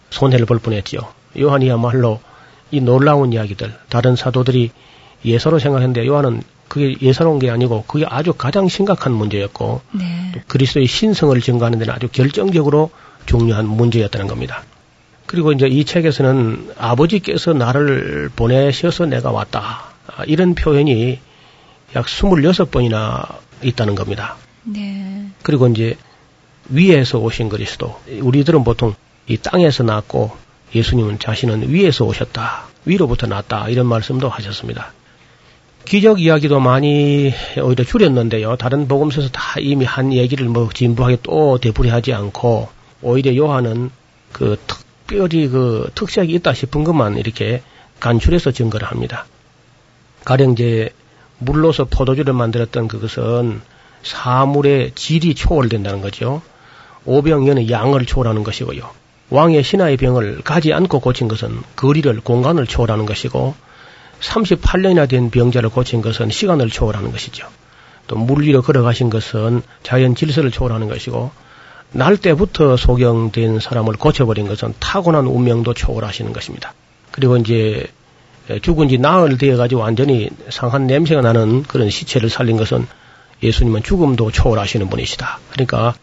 [0.09, 1.01] 손해를 볼 뻔했지요.
[1.39, 2.19] 요한이야말로
[2.71, 4.71] 이 놀라운 이야기들 다른 사도들이
[5.23, 10.43] 예사로 생각했는데 요한은 그게 예사로운 게 아니고 그게 아주 가장 심각한 문제였고 네.
[10.47, 12.89] 그리스도의 신성을 증거하는 데는 아주 결정적으로
[13.25, 14.63] 중요한 문제였다는 겁니다.
[15.25, 19.85] 그리고 이제 이 책에서는 아버지께서 나를 보내셔서 내가 왔다.
[20.07, 21.19] 아, 이런 표현이
[21.95, 24.37] 약 26번이나 있다는 겁니다.
[24.65, 25.29] 네.
[25.43, 25.95] 그리고 이제
[26.69, 27.99] 위에서 오신 그리스도.
[28.21, 28.95] 우리들은 보통
[29.27, 30.35] 이 땅에서 났고
[30.73, 32.65] 예수님은 자신은 위에서 오셨다.
[32.85, 33.69] 위로부터 났다.
[33.69, 34.93] 이런 말씀도 하셨습니다.
[35.85, 38.55] 기적 이야기도 많이 오히려 줄였는데요.
[38.57, 42.69] 다른 복음서에서 다 이미 한 얘기를 뭐 진부하게 또 되풀이하지 않고
[43.03, 43.91] 오히려 요한은
[44.31, 47.61] 그 특별히 그 특색이 있다 싶은 것만 이렇게
[47.99, 49.27] 간추려서 증거를 합니다.
[50.25, 50.89] 가령 이제
[51.37, 53.61] 물로서 포도주를 만들었던 그것은
[54.05, 56.41] 사물의 질이 초월된다는 거죠.
[57.05, 58.89] 오병이어는 양을 초월하는 것이고요.
[59.31, 63.55] 왕의 신하의 병을 가지 않고 고친 것은 거리를 공간을 초월하는 것이고
[64.21, 67.47] 38년이나 된 병자를 고친 것은 시간을 초월하는 것이죠.
[68.07, 71.31] 또 물 위로 걸어가신 것은 자연 질서를 초월하는 것이고
[71.91, 76.73] 날 때부터 소경된 사람을 고쳐버린 것은 타고난 운명도 초월하시는 것입니다.
[77.11, 77.87] 그리고 이제
[78.61, 82.85] 죽은 지 나흘 되어 가지고 완전히 상한 냄새가 나는 그런 시체를 살린 것은
[83.43, 85.39] 예수님은 죽음도 초월하시는 분이시다.
[85.51, 85.93] 그러니까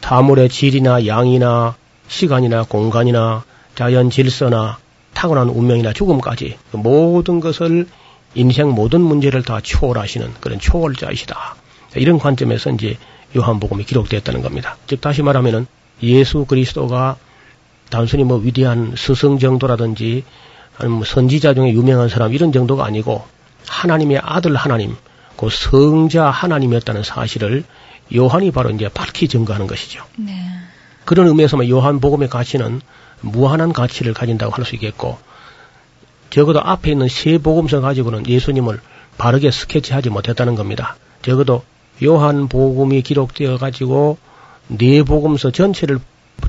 [0.00, 1.76] 사물의 질이나 양이나
[2.08, 3.44] 시간이나 공간이나
[3.74, 4.78] 자연 질서나
[5.14, 7.86] 타고난 운명이나 죽음까지 그 모든 것을
[8.34, 11.56] 인생 모든 문제를 다 초월하시는 그런 초월자이시다.
[11.96, 12.98] 이런 관점에서 이제
[13.36, 14.76] 요한복음이 기록되었다는 겁니다.
[14.86, 15.66] 즉 다시 말하면은
[16.02, 17.16] 예수 그리스도가
[17.90, 20.24] 단순히 뭐 위대한 스승 정도라든지
[20.76, 23.24] 아니면 뭐 선지자 중에 유명한 사람 이런 정도가 아니고
[23.68, 24.96] 하나님의 아들 하나님,
[25.36, 27.64] 그 성자 하나님이었다는 사실을
[28.14, 30.04] 요한이 바로 이제 밝히 증거하는 것이죠.
[30.16, 30.34] 네.
[31.04, 32.80] 그런 의미에서 요한복음의 가치는
[33.20, 35.18] 무한한 가치를 가진다고 할 수 있겠고
[36.30, 38.80] 적어도 앞에 있는 세 복음서 가지고는 예수님을
[39.18, 40.96] 바르게 스케치하지 못했다는 겁니다.
[41.22, 41.62] 적어도
[42.02, 44.18] 요한 복음이 기록되어 가지고
[44.68, 46.00] 네 복음서 전체를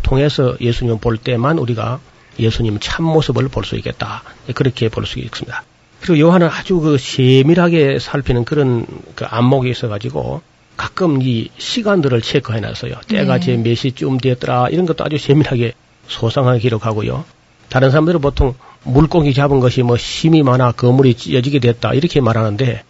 [0.02, 2.00] 통해서 예수님을 볼 때만 우리가
[2.40, 4.24] 예수님 참모습을 볼 수 있겠다.
[4.56, 5.64] 그렇게 볼 수 있습니다.
[6.06, 8.86] 그리고 요한은 아주 그 세밀하게 살피는 그런
[9.16, 10.44] 그 안목이 있어가지고
[10.78, 12.94] 가끔 이 시간들을 체크해 놨어요.
[13.08, 13.46] 때가 네.
[13.46, 14.70] 제몇 시쯤 되었더라.
[14.70, 15.74] 이런 것도 아주 세밀하게
[16.08, 17.26] 소상하게 기록하고요.
[17.70, 18.54] 다른 사람들은 보통
[18.84, 21.96] 물고기 잡은 것이 뭐 힘이 많아 거물이 찢어지게 됐다.
[21.96, 22.84] 이렇게 말하는데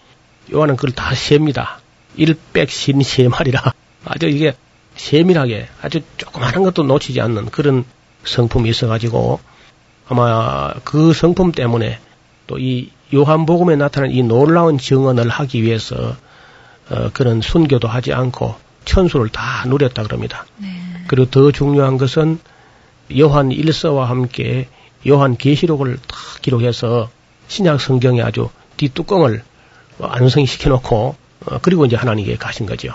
[0.54, 1.80] 요한은 그걸 다 셉니다.
[2.18, 3.62] 일백신 세 마리라.
[4.04, 4.56] 아주 이게
[4.98, 7.86] 세밀하게 아주 조그마한 것도 놓치지 않는 그런
[8.26, 9.40] 성품이 있어가지고
[10.10, 12.00] 아마 그 성품 때문에
[12.48, 16.16] 또 이 요한복음에 나타난 이 놀라운 증언을 하기 위해서
[16.90, 20.46] 어, 그런 순교도 하지 않고 천수를 다 누렸다 그럽니다.
[21.08, 22.40] 그리고 더 중요한 것은
[23.18, 24.68] 요한 일서와 함께
[25.08, 27.10] 요한 계시록을 다 기록해서
[27.48, 29.44] 신약 성경에 아주 뒷뚜껑을
[29.98, 32.94] 완성시켜 놓고 어, 그리고 이제 하나님께 가신 거죠.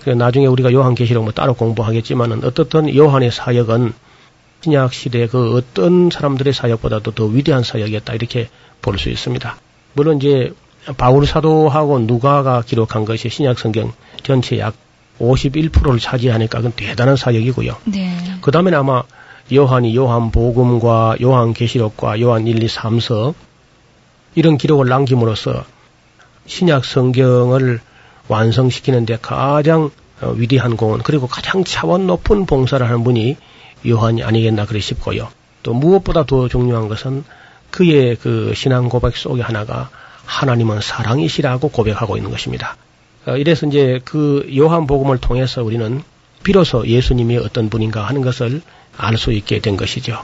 [0.00, 3.92] 그래서 나중에 우리가 요한 계시록 뭐 따로 공부하겠지만은 어떻든 요한의 사역은
[4.60, 8.48] 신약 시대 그 어떤 사람들의 사역보다도 더 위대한 사역이었다 이렇게
[8.86, 9.56] 볼 수 있습니다.
[9.94, 10.52] 물론 이제
[10.96, 14.74] 바울 사도하고 누가가 기록한 것이 신약 성경 전체 약
[15.18, 17.76] 51%를 차지하니까 그건 대단한 사역이고요.
[17.86, 18.16] 네.
[18.40, 19.02] 그 다음에는 아마
[19.52, 23.34] 요한이 요한 복음과 요한 계시록과 요한 1, 2, 3서
[24.34, 25.64] 이런 기록을 남김으로써
[26.46, 27.80] 신약 성경을
[28.28, 33.36] 완성시키는 데 가장 어, 위대한 공헌 그리고 가장 차원 높은 봉사를 하는 분이
[33.86, 35.28] 요한이 아니겠나 그래 싶고요.
[35.62, 37.24] 또 무엇보다 더 중요한 것은
[37.76, 39.90] 그의 그 신앙 고백 속에 하나가
[40.24, 42.76] 하나님은 사랑이시라고 고백하고 있는 것입니다.
[43.26, 46.02] 어, 이래서 이제 그 요한 복음을 통해서 우리는
[46.42, 48.62] 비로소 예수님이 어떤 분인가 하는 것을
[48.96, 50.18] 알 수 있게 된 것이죠.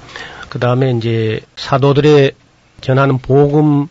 [0.48, 2.32] 그 다음에 이제 사도들의
[2.80, 3.88] 전하는 복음의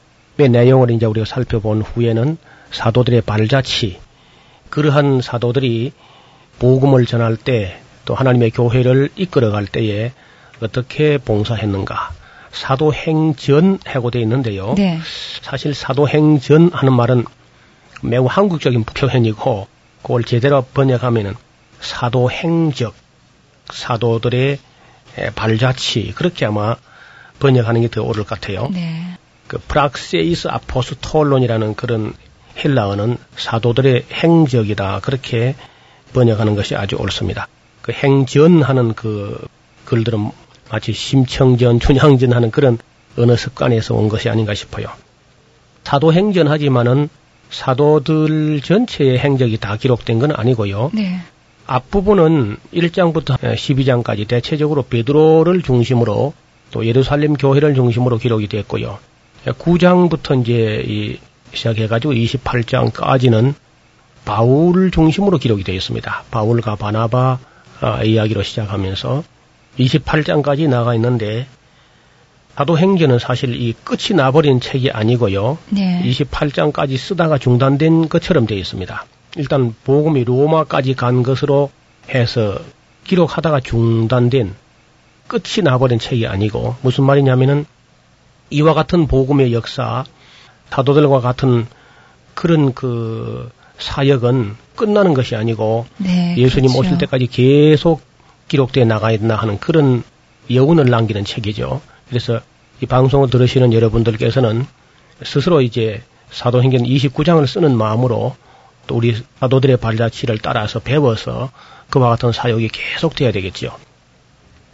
[0.50, 2.38] 내용을 이제 우리가 살펴본 후에는
[2.72, 4.00] 사도들의 발자취,
[4.70, 5.92] 그러한 사도들이
[6.58, 10.12] 복음을 전할 때 또 하나님의 교회를 이끌어갈 때에
[10.62, 12.12] 어떻게 봉사했는가.
[12.52, 14.74] 사도행전 하고 되어 있는데요.
[14.78, 15.00] 네.
[15.42, 17.26] 사실 사도행전 하는 말은
[18.02, 19.68] 매우 한국적인 표현이고
[20.02, 21.36] 그걸 제대로 번역하면은
[21.80, 22.94] 사도행적
[23.72, 24.60] 사도들의
[25.18, 26.76] 에, 발자취 그렇게 아마
[27.40, 28.70] 번역하는 게 더 옳을 것 같아요.
[28.72, 29.18] 네.
[29.48, 32.14] 그 프락세이스 아포스톨론이라는 그런
[32.64, 35.56] 헬라어는 사도들의 행적이다 그렇게
[36.14, 37.48] 번역하는 것이 아주 옳습니다.
[37.82, 39.46] 그 행전하는 그
[39.86, 40.32] 글들은
[40.72, 42.78] 마치 심청전, 춘향전 하는 그런
[43.18, 44.88] 언어 습관에서 온 것이 아닌가 싶어요.
[45.84, 47.10] 사도행전 하지만은
[47.50, 50.92] 사도들 전체의 행적이 다 기록된 건 아니고요.
[50.94, 51.20] 네.
[51.68, 56.34] 앞부분은 1장부터 12장까지 대체적으로 베드로를 중심으로
[56.72, 59.00] 또 예루살렘 교회를 중심으로 기록이 됐고요.
[59.46, 61.20] 9장부터 이제 이
[61.54, 63.54] 시작해가지고 28장까지는
[64.24, 66.24] 바울을 중심으로 기록이 되어 있습니다.
[66.32, 67.40] 바울과 바나바
[67.82, 69.24] 아, 이야기로 시작하면서
[69.80, 71.48] 28장까지 나가 있는데
[72.56, 75.58] 사도행전은 사실 이 끝이 나버린 책이 아니고요.
[75.70, 76.02] 네.
[76.06, 79.06] 28장까지 쓰다가 중단된 것처럼 되어 있습니다.
[79.38, 81.72] 일단 복음이 로마까지 간 것으로
[82.10, 82.60] 해서
[83.06, 84.54] 기록하다가 중단된
[85.28, 87.66] 끝이 나버린 책이 아니고 무슨 말이냐면은
[88.50, 90.04] 이와 같은 복음의 역사,
[90.70, 91.66] 사도들과 같은
[92.36, 96.80] 그런 그 사역은 끝나는 것이 아니고 네, 예수님 그렇죠.
[96.80, 98.02] 오실 때까지 계속
[98.52, 100.04] 기록되어 된다 하는 그런
[100.54, 101.82] 여운을 남기는 책이죠.
[102.10, 102.42] 그래서
[102.82, 104.66] 이 방송을 들으시는 여러분들께서는
[105.24, 108.36] 스스로 이제 사도행전 29장을 쓰는 마음으로
[108.88, 111.52] 또 우리 사도들의 발자취를 따라서 배워서
[111.90, 113.72] 그와 같은 사역이 계속돼야 되겠지요.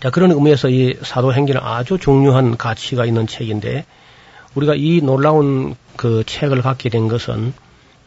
[0.01, 3.85] 자, 그런 의미에서 이 사도행전은 아주 중요한 가치가 있는 책인데
[4.55, 7.53] 우리가 이 놀라운 그 책을 갖게 된 것은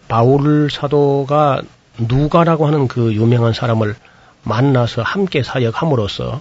[0.08, 1.62] 바울 사도가
[1.98, 3.94] 누가라고 하는 그 유명한 사람을
[4.42, 6.40] 만나서 함께 사역함으로써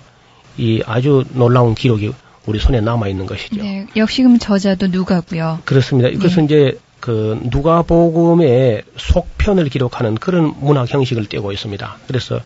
[0.58, 2.14] 이 아주 놀라운 기록이
[2.45, 3.62] 우리 손에 남아 있는 것이죠.
[3.62, 3.88] 네.
[3.95, 5.60] 역시 그럼 저자도 누가고요.
[5.66, 6.10] 그렇습니다.
[6.10, 11.97] 이것은 이제 그 누가복음의 속편을 기록하는 그런 문학 형식을 띠고 있습니다.
[12.08, 12.41] 그래서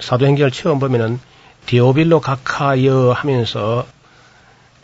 [0.00, 1.20] 사도행전을 처음 보면은
[1.66, 3.86] 디오빌로 각하여 하면서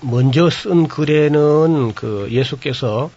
[0.00, 3.10] 먼저 쓴 글에는 그 예수께서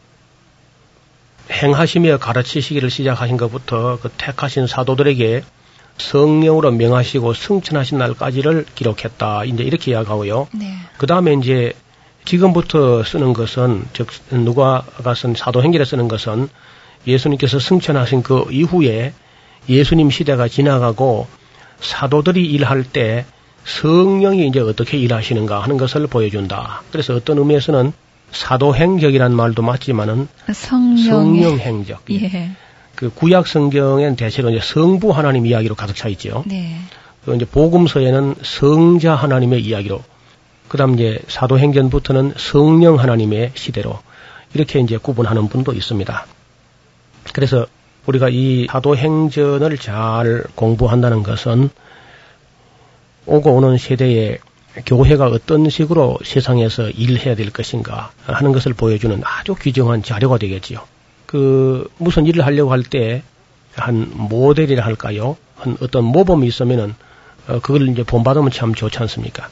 [1.51, 5.43] 행하시며 가르치시기를 시작하신 것부터 그 택하신 사도들에게
[5.97, 9.45] 성령으로 명하시고 승천하신 날까지를 기록했다.
[9.45, 10.47] 이제 이렇게 이야기하고요.
[10.53, 10.73] 네.
[10.97, 11.73] 그 다음에 이제
[12.25, 16.49] 지금부터 쓰는 것은 즉 누가가 쓴 사도행전에 쓰는 것은
[17.05, 19.13] 예수님께서 승천하신 그 이후에
[19.67, 21.27] 예수님 시대가 지나가고
[21.79, 23.25] 사도들이 일할 때
[23.65, 26.83] 성령이 이제 어떻게 일하시는가 하는 것을 보여준다.
[26.91, 27.93] 그래서 어떤 의미에서는
[28.31, 32.01] 사도행적이라는 말도 맞지만은 성령의 성령 행적.
[32.11, 32.51] 예.
[33.03, 36.45] 그 구약 성경엔 대체로 이제 성부 하나님 이야기로 가득 차 있죠.
[36.47, 36.77] 네.
[37.25, 40.01] 그 이제 복음서에는 성자 하나님의 이야기로,
[40.69, 43.99] 그다음 이제 사도행전부터는 성령 하나님의 시대로
[44.53, 46.25] 이렇게 이제 구분하는 분도 있습니다.
[47.33, 47.65] 그래서
[48.05, 51.69] 우리가 이 사도행전을 잘 공부한다는 것은
[53.25, 54.37] 오고 오는 세대에
[54.85, 60.92] 교회가 어떤 식으로 세상에서 일해야 될 것인가 하는 것을 보여주는 아주 귀중한 자료가 되겠지요.
[61.33, 63.23] 그 무슨 일을 하려고 할 때
[63.75, 65.35] 한 모델이라 할까요?
[65.55, 66.93] 한 어떤 모범이 있으면은
[67.47, 69.49] 어, 그걸 이제 본받으면 참 좋지 않습니까?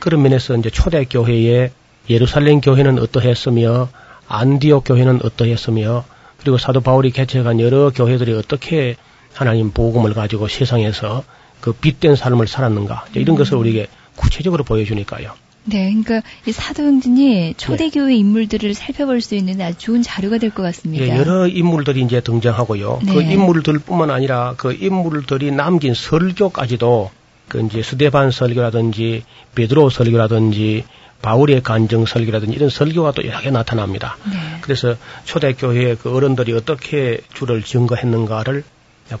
[0.00, 1.70] 그런 면에서 이제 초대 교회에
[2.08, 3.88] 예루살렘 교회는 어떠했으며
[4.26, 6.04] 안디옥 교회는 어떠했으며
[6.40, 8.96] 그리고 사도 바울이 개척한 여러 교회들이 어떻게
[9.34, 11.24] 하나님 복음을 가지고 세상에서
[11.60, 15.32] 그 빛된 삶을 살았는가 이런 것을 우리에게 구체적으로 보여주니까요.
[15.68, 21.04] 네, 그러니까 이 사도행전이 초대교회 인물들을 살펴볼 수 있는 아주 좋은 자료가 될 것 같습니다.
[21.04, 23.00] 예, 여러 인물들이 이제 등장하고요.
[23.04, 23.12] 네.
[23.12, 27.10] 그 인물들뿐만 아니라 그 인물들이 남긴 설교까지도
[27.48, 30.84] 그 이제 스데반 설교라든지 베드로 설교라든지
[31.20, 34.16] 바울의 간증 설교라든지 이런 설교가 또 여러 개 나타납니다.
[34.60, 38.64] 그래서 초대교회의 그 어른들이 어떻게 주를 증거했는가를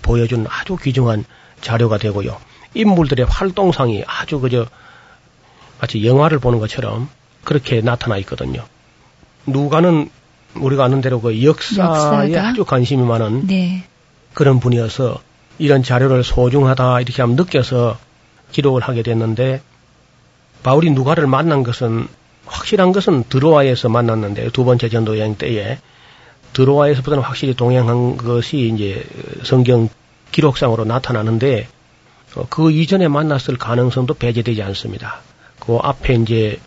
[0.02, 1.24] 보여준 아주 귀중한
[1.60, 2.36] 자료가 되고요.
[2.74, 4.66] 인물들의 활동상이 아주 그저
[5.80, 7.08] 마치 영화를 보는 것처럼
[7.44, 8.64] 그렇게 나타나 있거든요.
[9.46, 10.10] 누가는
[10.54, 12.48] 우리가 아는 대로 그 역사에 역사가?
[12.48, 13.84] 아주 관심이 많은 네.
[14.34, 15.20] 그런 분이어서
[15.58, 17.98] 이런 자료를 소중하다 이렇게 한번 느껴서
[18.52, 19.60] 기록을 하게 됐는데
[20.62, 22.08] 바울이 누가를 만난 것은
[22.46, 25.78] 확실한 것은 드로아에서 만났는데 두 번째 전도 여행 때에
[26.54, 29.04] 드로아에서보다는 확실히 동행한 것이 이제
[29.44, 29.88] 성경
[30.32, 31.68] 기록상으로 나타나는데
[32.36, 35.20] 어, 그 이전에 만났을 가능성도 배제되지 않습니다.
[35.68, 36.58] 그 앞에 이제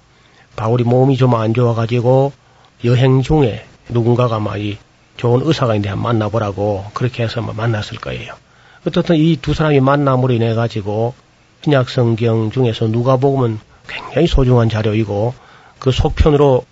[0.56, 2.34] 바울이 몸이 좀 안 좋아가지고
[2.86, 4.78] 여행 중에 누군가가 막이
[5.18, 8.36] 좋은 의사가 있는데 한번 만나보라고 그렇게 해서 뭐 만났을 거예요.
[8.86, 11.16] 어떻든 이 두 사람이 만남으로 인해 가지고
[11.64, 15.34] 신약 성경 중에서 누가 보면 굉장히 소중한 자료이고
[15.80, 16.64] 그 속편으로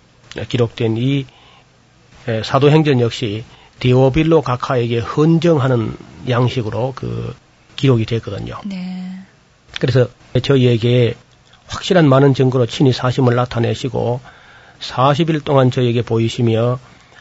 [0.48, 1.26] 기록된 이
[2.28, 3.44] 에, 사도행전 역시
[3.80, 5.96] 디오빌로 각하에게 헌정하는
[6.28, 7.34] 양식으로 그
[7.74, 8.54] 기록이 됐거든요.
[9.80, 10.06] 그래서
[10.40, 11.14] 저희에게
[11.70, 14.20] 확실한 많은 증거로 친히 사심을 나타내시고
[14.80, 16.78] 40일 동안 저에게 보이시며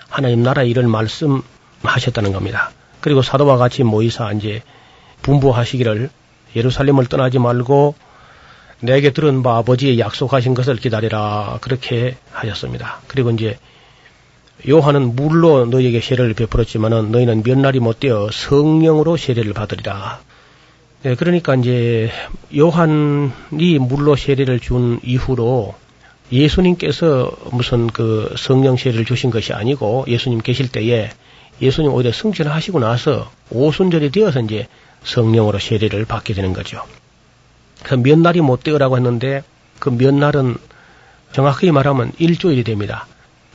[0.10, 2.72] 하나님 나라 일을 말씀하셨다는 겁니다.
[3.00, 4.64] 그리고 사도와 같이 모이사 이제
[5.22, 6.10] 분부하시기를
[6.56, 7.95] 예루살렘을 떠나지 말고
[8.82, 13.02] 내게 들은 바 아버지의 약속하신 것을 기다리라 그렇게 하셨습니다.
[13.08, 13.60] 그리고 이제
[14.68, 20.22] 요한은 물로 너희에게 세례를 베풀었지만은 너희는 몇 날이 못되어 성령으로 세례를 받으리라.
[21.02, 22.12] 네, 그러니까 이제
[22.56, 25.76] 요한이 물로 세례를 준 이후로
[26.32, 31.10] 예수님께서 무슨 그 성령 세례를 주신 것이 아니고 예수님 계실 때에
[31.62, 34.68] 예수님 오히려 승천하시고 나서 오순절이 되어서 이제
[35.04, 36.84] 성령으로 세례를 받게 되는 거죠.
[37.84, 39.43] 그몇 날이 못 되어라고 했는데
[39.80, 40.58] 그 몇 날은
[41.32, 43.08] 정확하게 말하면 일주일이 됩니다.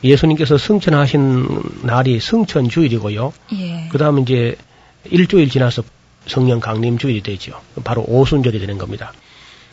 [0.03, 3.33] 예수님께서 승천하신 날이 승천 주일이고요.
[3.55, 3.89] 예.
[3.91, 4.57] 그 다음에 이제
[5.05, 5.83] 일주일 지나서
[6.27, 7.61] 성령 강림 주일이 되죠.
[7.85, 9.13] 바로 오순절이 되는 겁니다.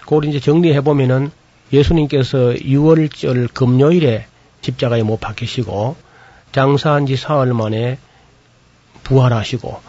[0.01, 1.31] 그걸 이제 정리해 보면은
[1.71, 4.25] 예수님께서 6월절 금요일에
[4.61, 5.95] 십자가에 못 박히시고
[6.51, 7.97] 장사한 지 사흘 만에
[9.03, 9.81] 부활하시고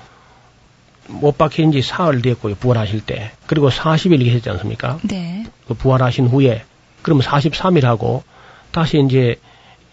[1.08, 2.54] 못 박힌 지 사흘 됐고요.
[2.54, 3.32] 부활하실 때.
[3.46, 4.98] 그리고 40일 계셨지 않습니까?
[5.02, 5.44] 네.
[5.66, 6.64] 그 부활하신 후에
[7.02, 8.22] 그러면 43일 하고
[8.70, 9.36] 다시 이제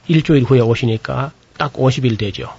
[0.08, 2.54] 일주일 후에 오시니까 딱 50일 되죠.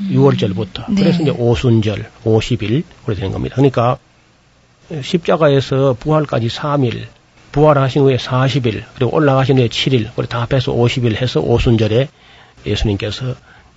[0.00, 0.90] 6월절부터.
[0.90, 1.02] 네.
[1.02, 3.56] 그래서 이제 오순절 50일 그렇게 되는 겁니다.
[3.56, 3.98] 그러니까
[5.02, 7.06] 십자가에서 부활까지 3일,
[7.52, 12.08] 부활하신 후에 40일, 그리고 올라가신 후에 7일, 그리고 다 합해서 50일 해서 오순절에
[12.66, 13.34] 예수님께서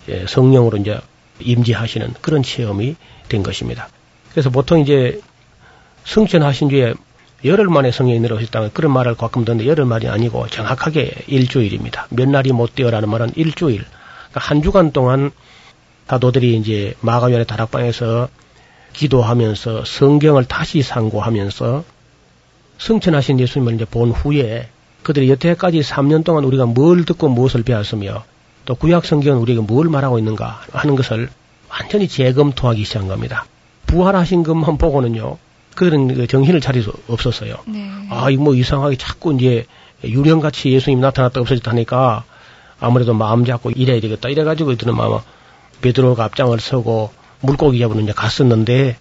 [0.10, 1.00] 예, 성령으로 이제
[1.40, 2.96] 임재하시는 그런 체험이
[3.28, 3.90] 된 것입니다.
[4.32, 5.20] 그래서 보통 이제
[6.06, 6.94] 승천하신 뒤에
[7.44, 12.08] 열흘 만에 성령이 내려오셨다는 그런 말을 가끔 듣는데 열흘 말이 아니고 정확하게 일주일입니다.
[12.10, 13.84] 몇 날이 못 되어라는 말은 일주일.
[14.30, 15.32] 그러니까 한 주간 동안
[16.08, 18.30] 사도들이 이제 마가연의 다락방에서
[18.94, 21.84] 기도하면서 성경을 다시 상고하면서
[22.78, 24.70] 승천하신 예수님을 이제 본 후에
[25.04, 28.24] 그들이 여태까지 3년 동안 우리가 뭘 듣고 무엇을 배웠으며
[28.66, 31.30] 또 구약 성경은 우리에게 뭘 말하고 있는가 하는 것을
[31.70, 33.46] 완전히 재검토하기 시작한 겁니다.
[33.86, 35.38] 부활하신 것만 보고는요,
[35.76, 37.58] 그들은 그 정신을 차릴 수 없었어요.
[38.10, 39.66] 아, 이뭐 이상하게 자꾸 이제
[40.04, 42.24] 유령같이 예수님 나타났다 없어졌다 하니까
[42.80, 44.30] 아무래도 마음 잡고 이래야 되겠다.
[44.30, 45.22] 이래가지고 이들은 아마
[45.82, 47.12] 베드로가 앞장을 서고
[47.42, 48.98] 물고기 잡으러 이제 갔었는데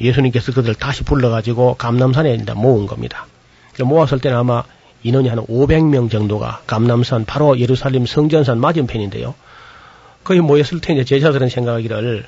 [0.00, 3.26] 예수님께서 그들을 다시 불러가지고 감남산에 이제 모은 겁니다.
[3.78, 4.64] 모았을 때는 아마
[5.02, 9.34] 인원이 한 500명 정도가 감남산 바로 예루살렘 성전산 맞은편인데요.
[10.24, 12.26] 거기 모였을 때 이제 제자들은 생각하기를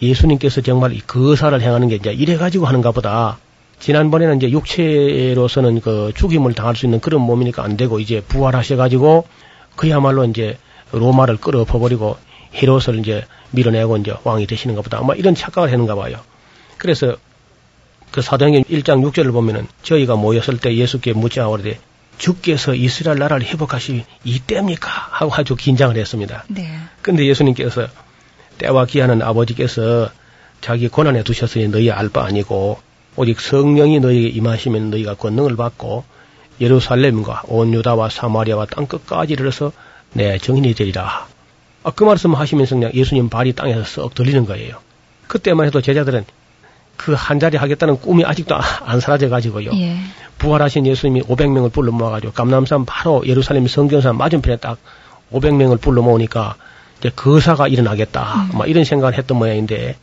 [0.00, 3.38] 예수님께서 정말 이 거사를 행하는 게 이제 이래 가지고 하는가 보다.
[3.78, 9.26] 지난번에는 이제 육체로서는 그 죽임을 당할 수 있는 그런 몸이니까 안 되고 이제 부활하셔 가지고
[9.74, 10.58] 그야말로 이제
[10.92, 12.16] 로마를 끌어퍼버리고
[12.56, 16.20] 헤롯을 이제 밀어내고 이제 왕이 되시는 것보다 아마 이런 착각을 했는가 봐요.
[16.78, 17.16] 그래서
[18.10, 21.78] 그 사도행전 1장 6절을 보면은 저희가 모였을 때 예수께 묻자 오르되
[22.18, 24.88] 주께서 이스라엘 나라를 회복하시 이때입니까?
[24.88, 26.44] 하고 아주 긴장을 했습니다.
[26.48, 26.66] 네.
[27.02, 27.88] 근데 예수님께서
[28.58, 30.10] 때와 기하는 아버지께서
[30.62, 32.78] 자기 고난에 두셨으니 너희 알 바 아니고
[33.16, 36.04] 오직 성령이 너희에게 임하시면 너희가 권능을 받고
[36.60, 39.72] 예루살렘과 온 유다와 사마리아와 땅 끝까지 이르러서
[40.14, 41.26] 내 정인이 되리라.
[41.86, 44.78] 아, 그 말씀 하시면서 그냥 예수님 발이 땅에서 썩 들리는 거예요.
[45.28, 46.24] 그때만 해도 제자들은
[46.96, 49.70] 그 한 자리 하겠다는 꿈이 아직도 안 사라져 가지고요.
[49.74, 49.96] 예.
[50.38, 54.78] 부활하신 예수님이 500명을 불러 모아가지고 감남산 바로 예루살렘 성전산 맞은편에 딱
[55.32, 56.56] 500명을 불러 모으니까
[56.98, 58.48] 이제 거사가 일어나겠다.
[58.52, 59.96] 막 이런 생각을 했던 모양인데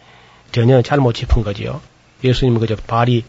[0.52, 1.82] 전혀 잘못 짚은 거지요.
[2.24, 3.26] 예수님은 그저 발이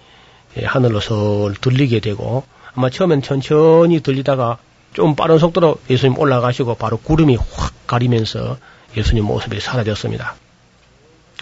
[0.58, 2.44] 예, 하늘로 설 들리게 되고
[2.76, 4.58] 아마 처음엔 천천히 들리다가
[4.94, 8.56] 좀 빠른 속도로 예수님 올라가시고 바로 구름이 확 가리면서
[8.96, 10.36] 예수님 모습이 사라졌습니다.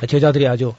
[0.09, 0.75] 제자들이 아주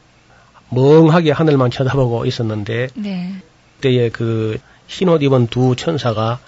[0.70, 3.36] 멍하게 하늘만 쳐다보고 있었는데 네.
[3.84, 4.58] 그때에 그
[4.88, 6.40] 흰옷 입은 두 천사가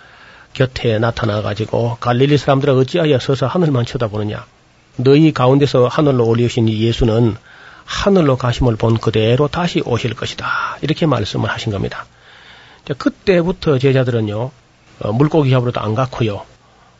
[0.53, 4.45] 곁에 나타나 가지고 갈릴리 사람들아 어찌하여 서서 하늘만 쳐다보느냐
[4.95, 7.35] 너희 가운데서 하늘로 올리신 이 예수는
[7.83, 12.05] 하늘로 가심을 본 그대로 다시 오실 것이다 이렇게 말씀을 하신 겁니다.
[12.85, 14.51] 자, 그때부터 제자들은요 어,
[15.13, 16.41] 물고기 잡으러도 안 갔고요.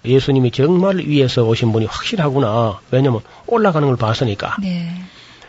[0.03, 2.79] 예수님이 정말 위에서 오신 분이 확실하구나.
[2.91, 4.57] 왜냐면 올라가는 걸 봤으니까.
[4.61, 4.91] 네.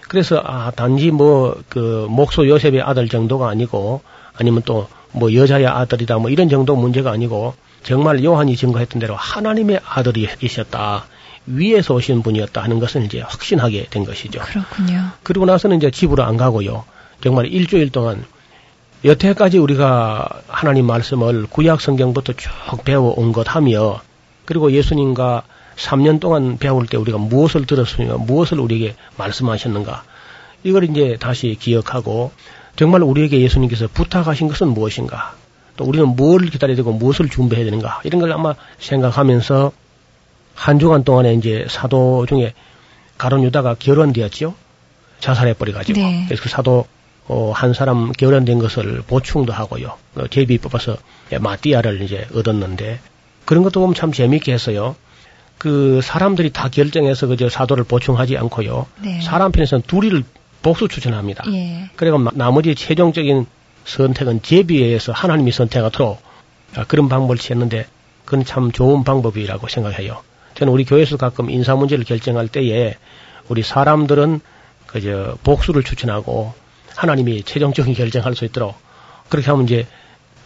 [0.08, 4.02] 그래서 아 단지 뭐 그 목소 요셉의 아들 정도가 아니고
[4.38, 9.80] 아니면 또 뭐 여자의 아들이다 뭐 이런 정도 문제가 아니고 정말 요한이 증거했던 대로 하나님의
[9.82, 11.06] 아들이셨다.
[11.46, 14.40] 위에서 오신 분이었다 하는 것은 이제 확신하게 된 것이죠.
[14.40, 15.10] 그렇군요.
[15.22, 16.84] 그리고 나서는 이제 집으로 안 가고요.
[17.22, 18.24] 정말 일주일 동안
[19.04, 22.50] 여태까지 우리가 하나님 말씀을 구약 성경부터 쭉
[22.84, 24.00] 배워온 것 하며
[24.44, 25.42] 그리고 예수님과
[25.76, 30.04] 3년 동안 배울 때 우리가 무엇을 들었으며 무엇을 우리에게 말씀하셨는가
[30.64, 32.32] 이걸 이제 다시 기억하고
[32.76, 35.34] 정말 우리에게 예수님께서 부탁하신 것은 무엇인가
[35.76, 39.72] 또 우리는 뭘 기다려야 되고 무엇을 준비해야 되는가 이런 걸 아마 생각하면서
[40.54, 42.54] 한 주간 동안에 이제 사도 중에
[43.18, 44.54] 가론 유다가 결혼되었지요
[45.20, 46.24] 자살해 버려 가지고 네.
[46.26, 46.86] 그래서 그 사도
[47.28, 50.96] 어, 한 사람 결혼된 것을 보충도 하고요 어, 제비 뽑아서
[51.40, 53.00] 마띠아를 이제 얻었는데
[53.44, 54.96] 그런 것도 보면 참 재미있게 했어요.
[55.58, 58.86] 그 사람들이 다 결정해서 그저 사도를 보충하지 않고요.
[59.02, 59.20] 네.
[59.22, 60.22] 사람 편에서는 둘이를
[60.62, 61.44] 복수 추천합니다.
[61.52, 61.88] 예.
[61.96, 63.46] 그리고 마- 나머지 최종적인
[63.84, 66.20] 선택은 제비에 의해서 하나님이 선택하도록
[66.76, 67.86] 아, 그런 방법을 취했는데
[68.24, 70.22] 그건 참 좋은 방법이라고 생각해요.
[70.54, 72.94] 저는 우리 교회에서 가끔 인사 문제를 결정할 때에
[73.48, 74.40] 우리 사람들은
[74.86, 76.52] 그저 복수를 추천하고
[76.96, 78.74] 하나님이 최종적인 결정할 수 있도록
[79.28, 79.86] 그렇게 하면 이제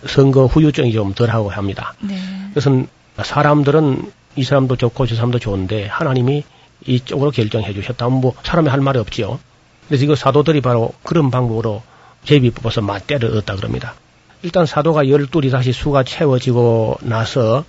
[0.06, 1.94] 선거 후유증이 좀 덜하고 합니다.
[2.00, 2.16] 네.
[2.48, 2.88] 그것은
[3.22, 6.44] 사람들은 이 사람도 좋고 저 사람도 좋은데 하나님이
[6.86, 9.38] 이쪽으로 결정해 주셨다면 뭐 사람이 할 말이 없지요.
[9.86, 11.82] 그래서 이거 사도들이 바로 그런 방법으로
[12.24, 13.94] 제비 뽑아서 맞대를 얻었다 그럽니다.
[14.42, 17.64] 일단 사도가 열둘이 다시 수가 채워지고 나서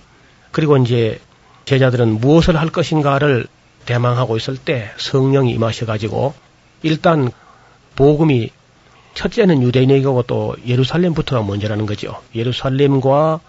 [0.50, 1.20] 그리고 이제
[1.64, 3.46] 제자들은 무엇을 할 것인가를
[3.84, 6.34] 대망하고 있을 때 성령이 임하셔 가지고
[6.82, 7.30] 일단
[7.96, 8.50] 복음이
[9.14, 12.16] 첫째는 유대인에게고 또 예루살렘부터가 먼저라는 거죠.
[12.34, 13.40] 예루살렘과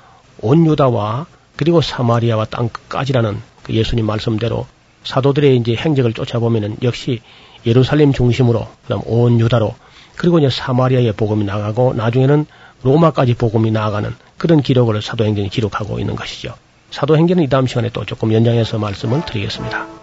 [0.41, 4.68] 온 유다와 그리고 사마리아와 땅 끝까지라는 그 예수님 말씀대로
[5.03, 7.22] 사도들의 이제 행적을 쫓아보면은 역시
[7.66, 9.76] 예루살렘 중심으로 그다음 온 유다로
[10.16, 12.45] 그리고 이제 사마리아의 복음이 나가고 나중에는
[12.84, 16.53] 로마까지 복음이 나아가는 그런 기록을 사도행전이 기록하고 있는 것이죠.
[16.91, 20.03] 사도행전은 이 다음 시간에 또 조금 연장해서 말씀을 드리겠습니다.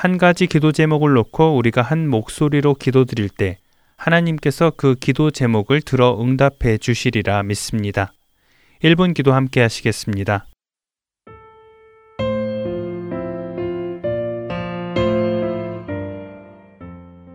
[0.00, 3.58] 한 가지 기도 제목을 놓고 우리가 한 목소리로 기도드릴 때
[3.96, 8.12] 하나님께서 그 기도 제목을 들어 응답해 주시리라 믿습니다.
[8.80, 10.46] 1분 기도 함께 하시겠습니다.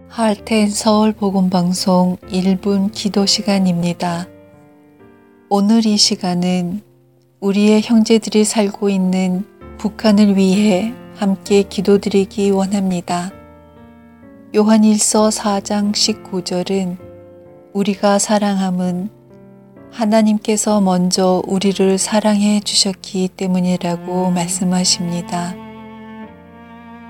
[0.07, 4.25] 할텐 서울 복음 방송 1분 기도 시간입니다.
[5.49, 6.79] 오늘 이 시간은
[7.41, 9.43] 우리의 형제들이 살고 있는
[9.79, 13.31] 북한을 위해 함께 기도드리기 원합니다.
[14.55, 16.97] 요한일서 4장 19절은
[17.73, 19.09] 우리가 사랑함은
[19.91, 25.55] 하나님께서 먼저 우리를 사랑해 주셨기 때문이라고 말씀하십니다.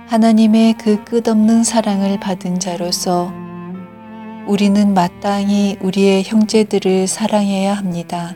[0.07, 3.31] 하나님의 그 끝없는 사랑을 받은 자로서
[4.45, 8.35] 우리는 마땅히 우리의 형제들을 사랑해야 합니다.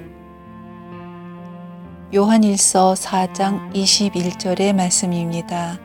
[2.15, 5.77] 요한일서 4장 21절의 말씀입니다.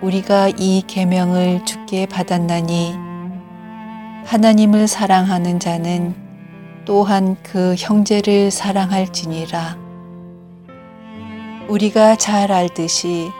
[0.00, 2.96] 우리가 이 계명을 주께 받았나니
[4.24, 6.16] 하나님을 사랑하는 자는
[6.84, 9.78] 또한 그 형제를 사랑할지니라.
[11.68, 13.30] 우리가 잘 알듯이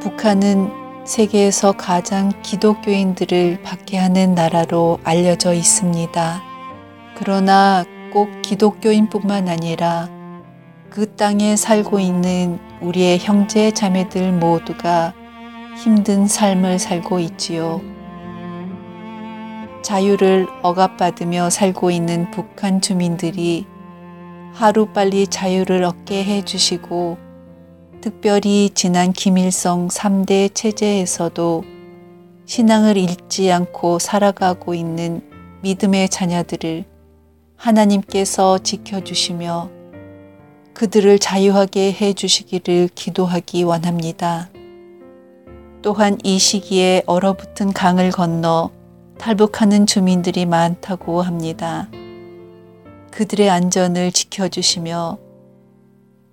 [0.00, 0.70] 북한은
[1.06, 6.42] 세계에서 가장 기독교인들을 박해하는 나라로 알려져 있습니다.
[7.16, 10.17] 그러나 꼭 기독교인뿐만 아니라
[10.98, 15.14] 그 땅에 살고 있는 우리의 형제 자매들 모두가
[15.80, 17.80] 힘든 삶을 살고 있지요.
[19.82, 23.64] 자유를 억압받으며 살고 있는 북한 주민들이
[24.54, 27.16] 하루빨리 자유를 얻게 해주시고
[28.00, 31.62] 특별히 지난 김일성 3대 체제에서도
[32.44, 35.22] 신앙을 잃지 않고 살아가고 있는
[35.62, 36.84] 믿음의 자녀들을
[37.54, 39.77] 하나님께서 지켜주시며
[40.78, 44.48] 그들을 자유하게 해 주시기를 기도하기 원합니다.
[45.82, 48.70] 또한 이 시기에 얼어붙은 강을 건너
[49.18, 51.88] 탈북하는 주민들이 많다고 합니다.
[53.10, 55.18] 그들의 안전을 지켜주시며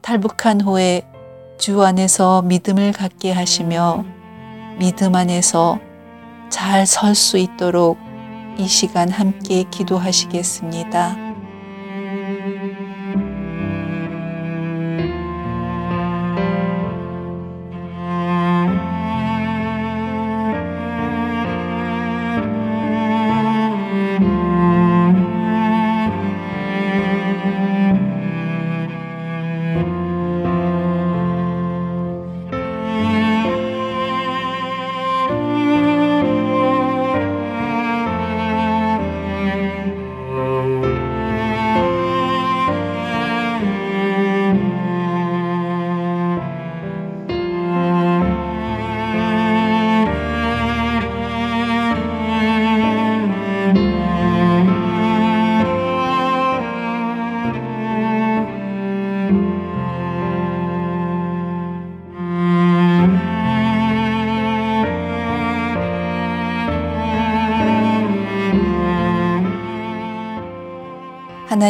[0.04, 1.02] 탈북한 후에
[1.58, 4.06] 주 안에서 믿음을 갖게 하시며
[4.78, 5.80] 믿음 안에서
[6.52, 7.98] 잘 설 수 있도록
[8.60, 11.25] 이 시간 함께 기도하시겠습니다.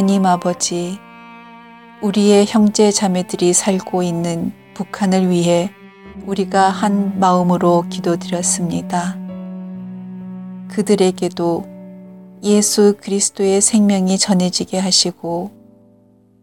[0.05, 0.99] 하나님 아버지,
[2.03, 5.71] 우리의 형제 자매들이 살고 있는 북한을 위해
[6.27, 9.17] 우리가 한 마음으로 기도드렸습니다.
[10.67, 11.65] 그들에게도
[12.43, 15.49] 예수 그리스도의 생명이 전해지게 하시고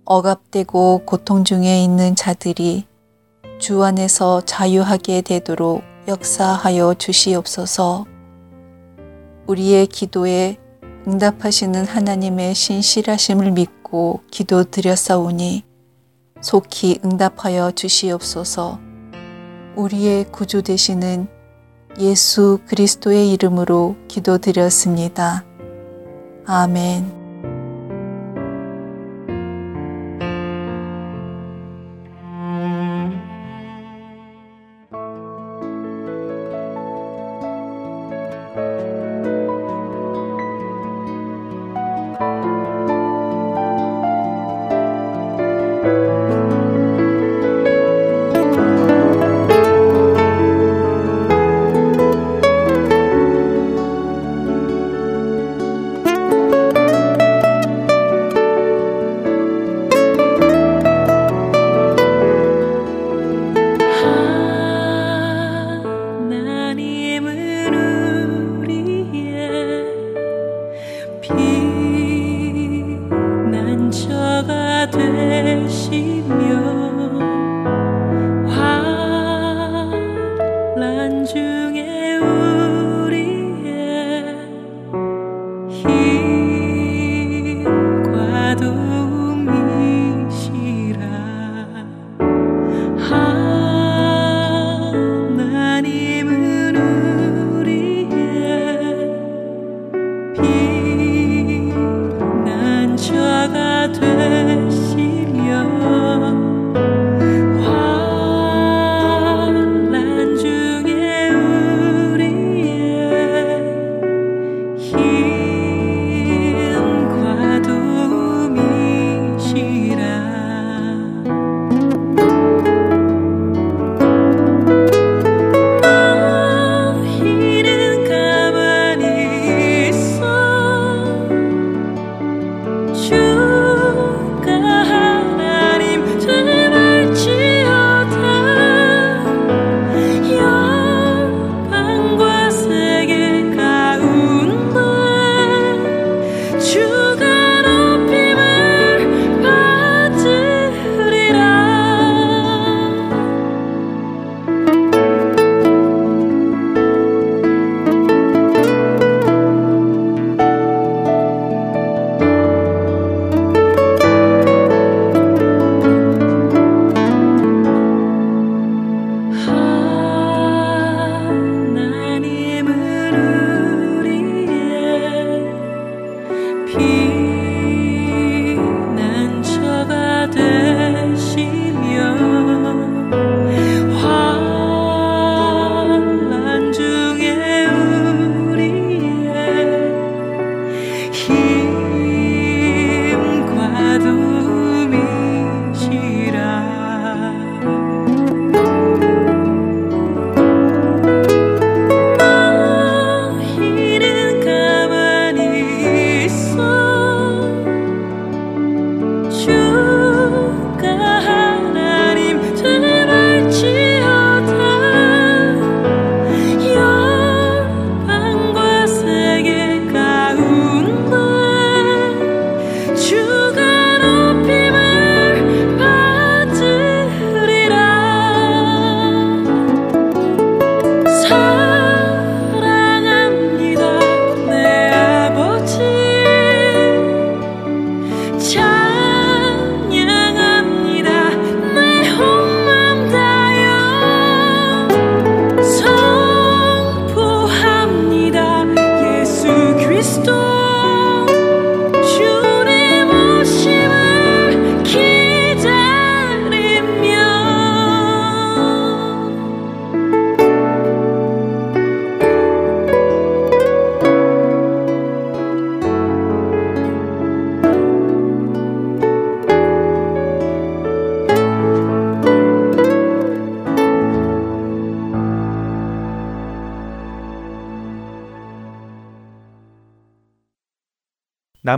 [0.06, 2.88] 억압되고 고통 중에 있는 자들이
[3.60, 8.06] 주 안에서 자유하게 되도록 역사하여 주시옵소서
[9.46, 10.56] 우리의 기도에
[11.06, 15.64] 응답하시는 하나님의 신실하심을 믿고 기도드렸사오니
[16.40, 18.78] 속히 응답하여 주시옵소서
[19.76, 21.28] 우리의 구주 되시는
[21.98, 25.44] 예수 그리스도의 이름으로 기도드렸습니다.
[26.46, 27.21] 아멘.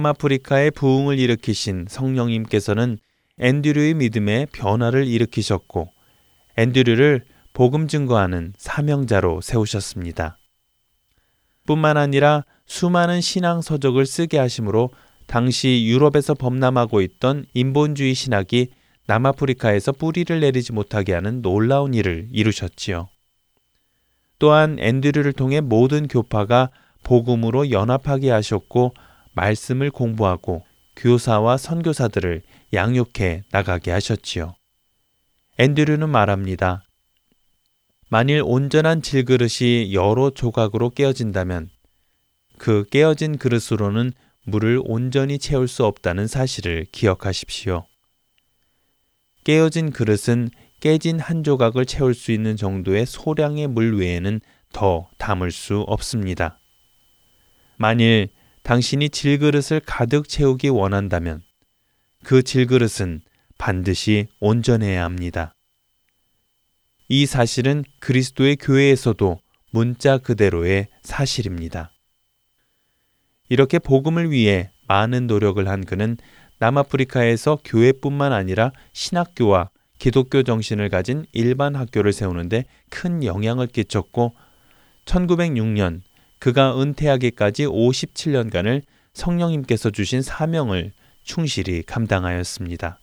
[0.05, 2.99] 남아프리카의 부흥을 일으키신 성령님께서는
[3.39, 5.89] 앤드류의 믿음에 변화를 일으키셨고
[6.59, 7.25] 앤드류를
[7.55, 10.37] 복음 증거하는 사명자로 세우셨습니다.
[11.67, 14.91] 뿐만 아니라 수많은 신앙 서적을 쓰게 하심으로
[15.27, 18.69] 당시 유럽에서 범람하고 있던 인본주의 신학이
[19.07, 23.09] 남아프리카에서 뿌리를 내리지 못하게 하는 놀라운 일을 이루셨지요.
[24.39, 26.71] 또한 앤드류를 통해 모든 교파가
[27.05, 28.93] 복음으로 연합하게 하셨고
[29.35, 30.65] 말씀을 공부하고
[30.97, 32.43] 교사와 선교사들을
[32.73, 34.55] 양육해 나가게 하셨지요.
[35.59, 36.85] 앤드류는 말합니다.
[38.09, 41.71] 만일 온전한 질그릇이 여러 조각으로 깨어진다면
[42.59, 44.13] 그 깨어진 그릇으로는
[44.45, 47.87] 물을 온전히 채울 수 없다는 사실을 기억하십시오.
[49.43, 50.51] 깨어진 그릇은
[50.81, 54.41] 깨진 한 조각을 채울 수 있는 정도의 소량의 물 외에는
[54.73, 56.59] 더 담을 수 없습니다.
[57.77, 58.29] 만일
[58.65, 61.43] 당신이 질그릇을 가득 채우기 원한다면
[62.25, 63.21] 그 질그릇은
[63.59, 65.55] 반드시 온전해야 합니다.
[67.09, 69.39] 이 사실은 그리스도의 교회에서도
[69.71, 71.93] 문자 그대로의 사실입니다.
[73.51, 76.17] 이렇게 복음을 위해 많은 노력을 한 그는
[76.59, 79.69] 남아프리카에서 교회뿐만 아니라 신학교와
[79.99, 84.35] 기독교 정신을 가진 일반 학교를 세우는데 큰 영향을 끼쳤고
[85.05, 86.01] 1906년
[86.39, 88.83] 그가 은퇴하기까지 57년간을
[89.13, 90.93] 성령님께서 주신 사명을
[91.23, 92.99] 충실히 감당하였습니다.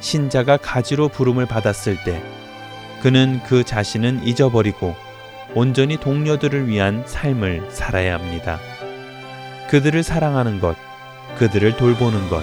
[0.00, 2.22] 신자가 가지로 부름을 받았을 때
[3.02, 4.94] 그는 그 자신은 잊어버리고
[5.54, 8.58] 온전히 동료들을 위한 삶을 살아야 합니다.
[9.68, 10.76] 그들을 사랑하는 것,
[11.38, 12.42] 그들을 돌보는 것,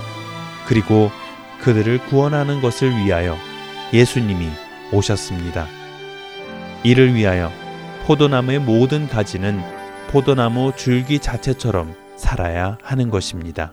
[0.68, 1.12] 그리고
[1.62, 3.38] 그들을 구원하는 것을 위하여
[3.94, 4.50] 예수님이
[4.92, 5.68] 오셨습니다.
[6.84, 7.52] 이를 위하여
[8.10, 9.60] 포도나무의 모든 가지는
[10.10, 13.72] 포도나무 줄기 자체처럼 살아야 하는 것입니다.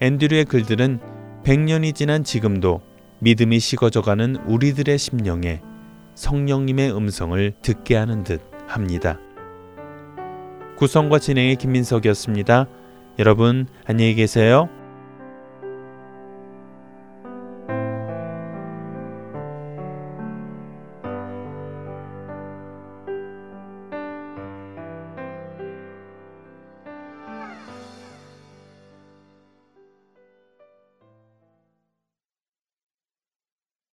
[0.00, 0.98] 앤드류의 글들은
[1.44, 2.80] 100년이 지난 지금도
[3.18, 5.60] 믿음이 식어져가는 우리들의 심령에
[6.14, 9.18] 성령님의 음성을 듣게 하는 듯 합니다.
[10.78, 12.68] 구성과 진행의 김민석이었습니다.
[13.18, 14.70] 여러분 안녕히 계세요.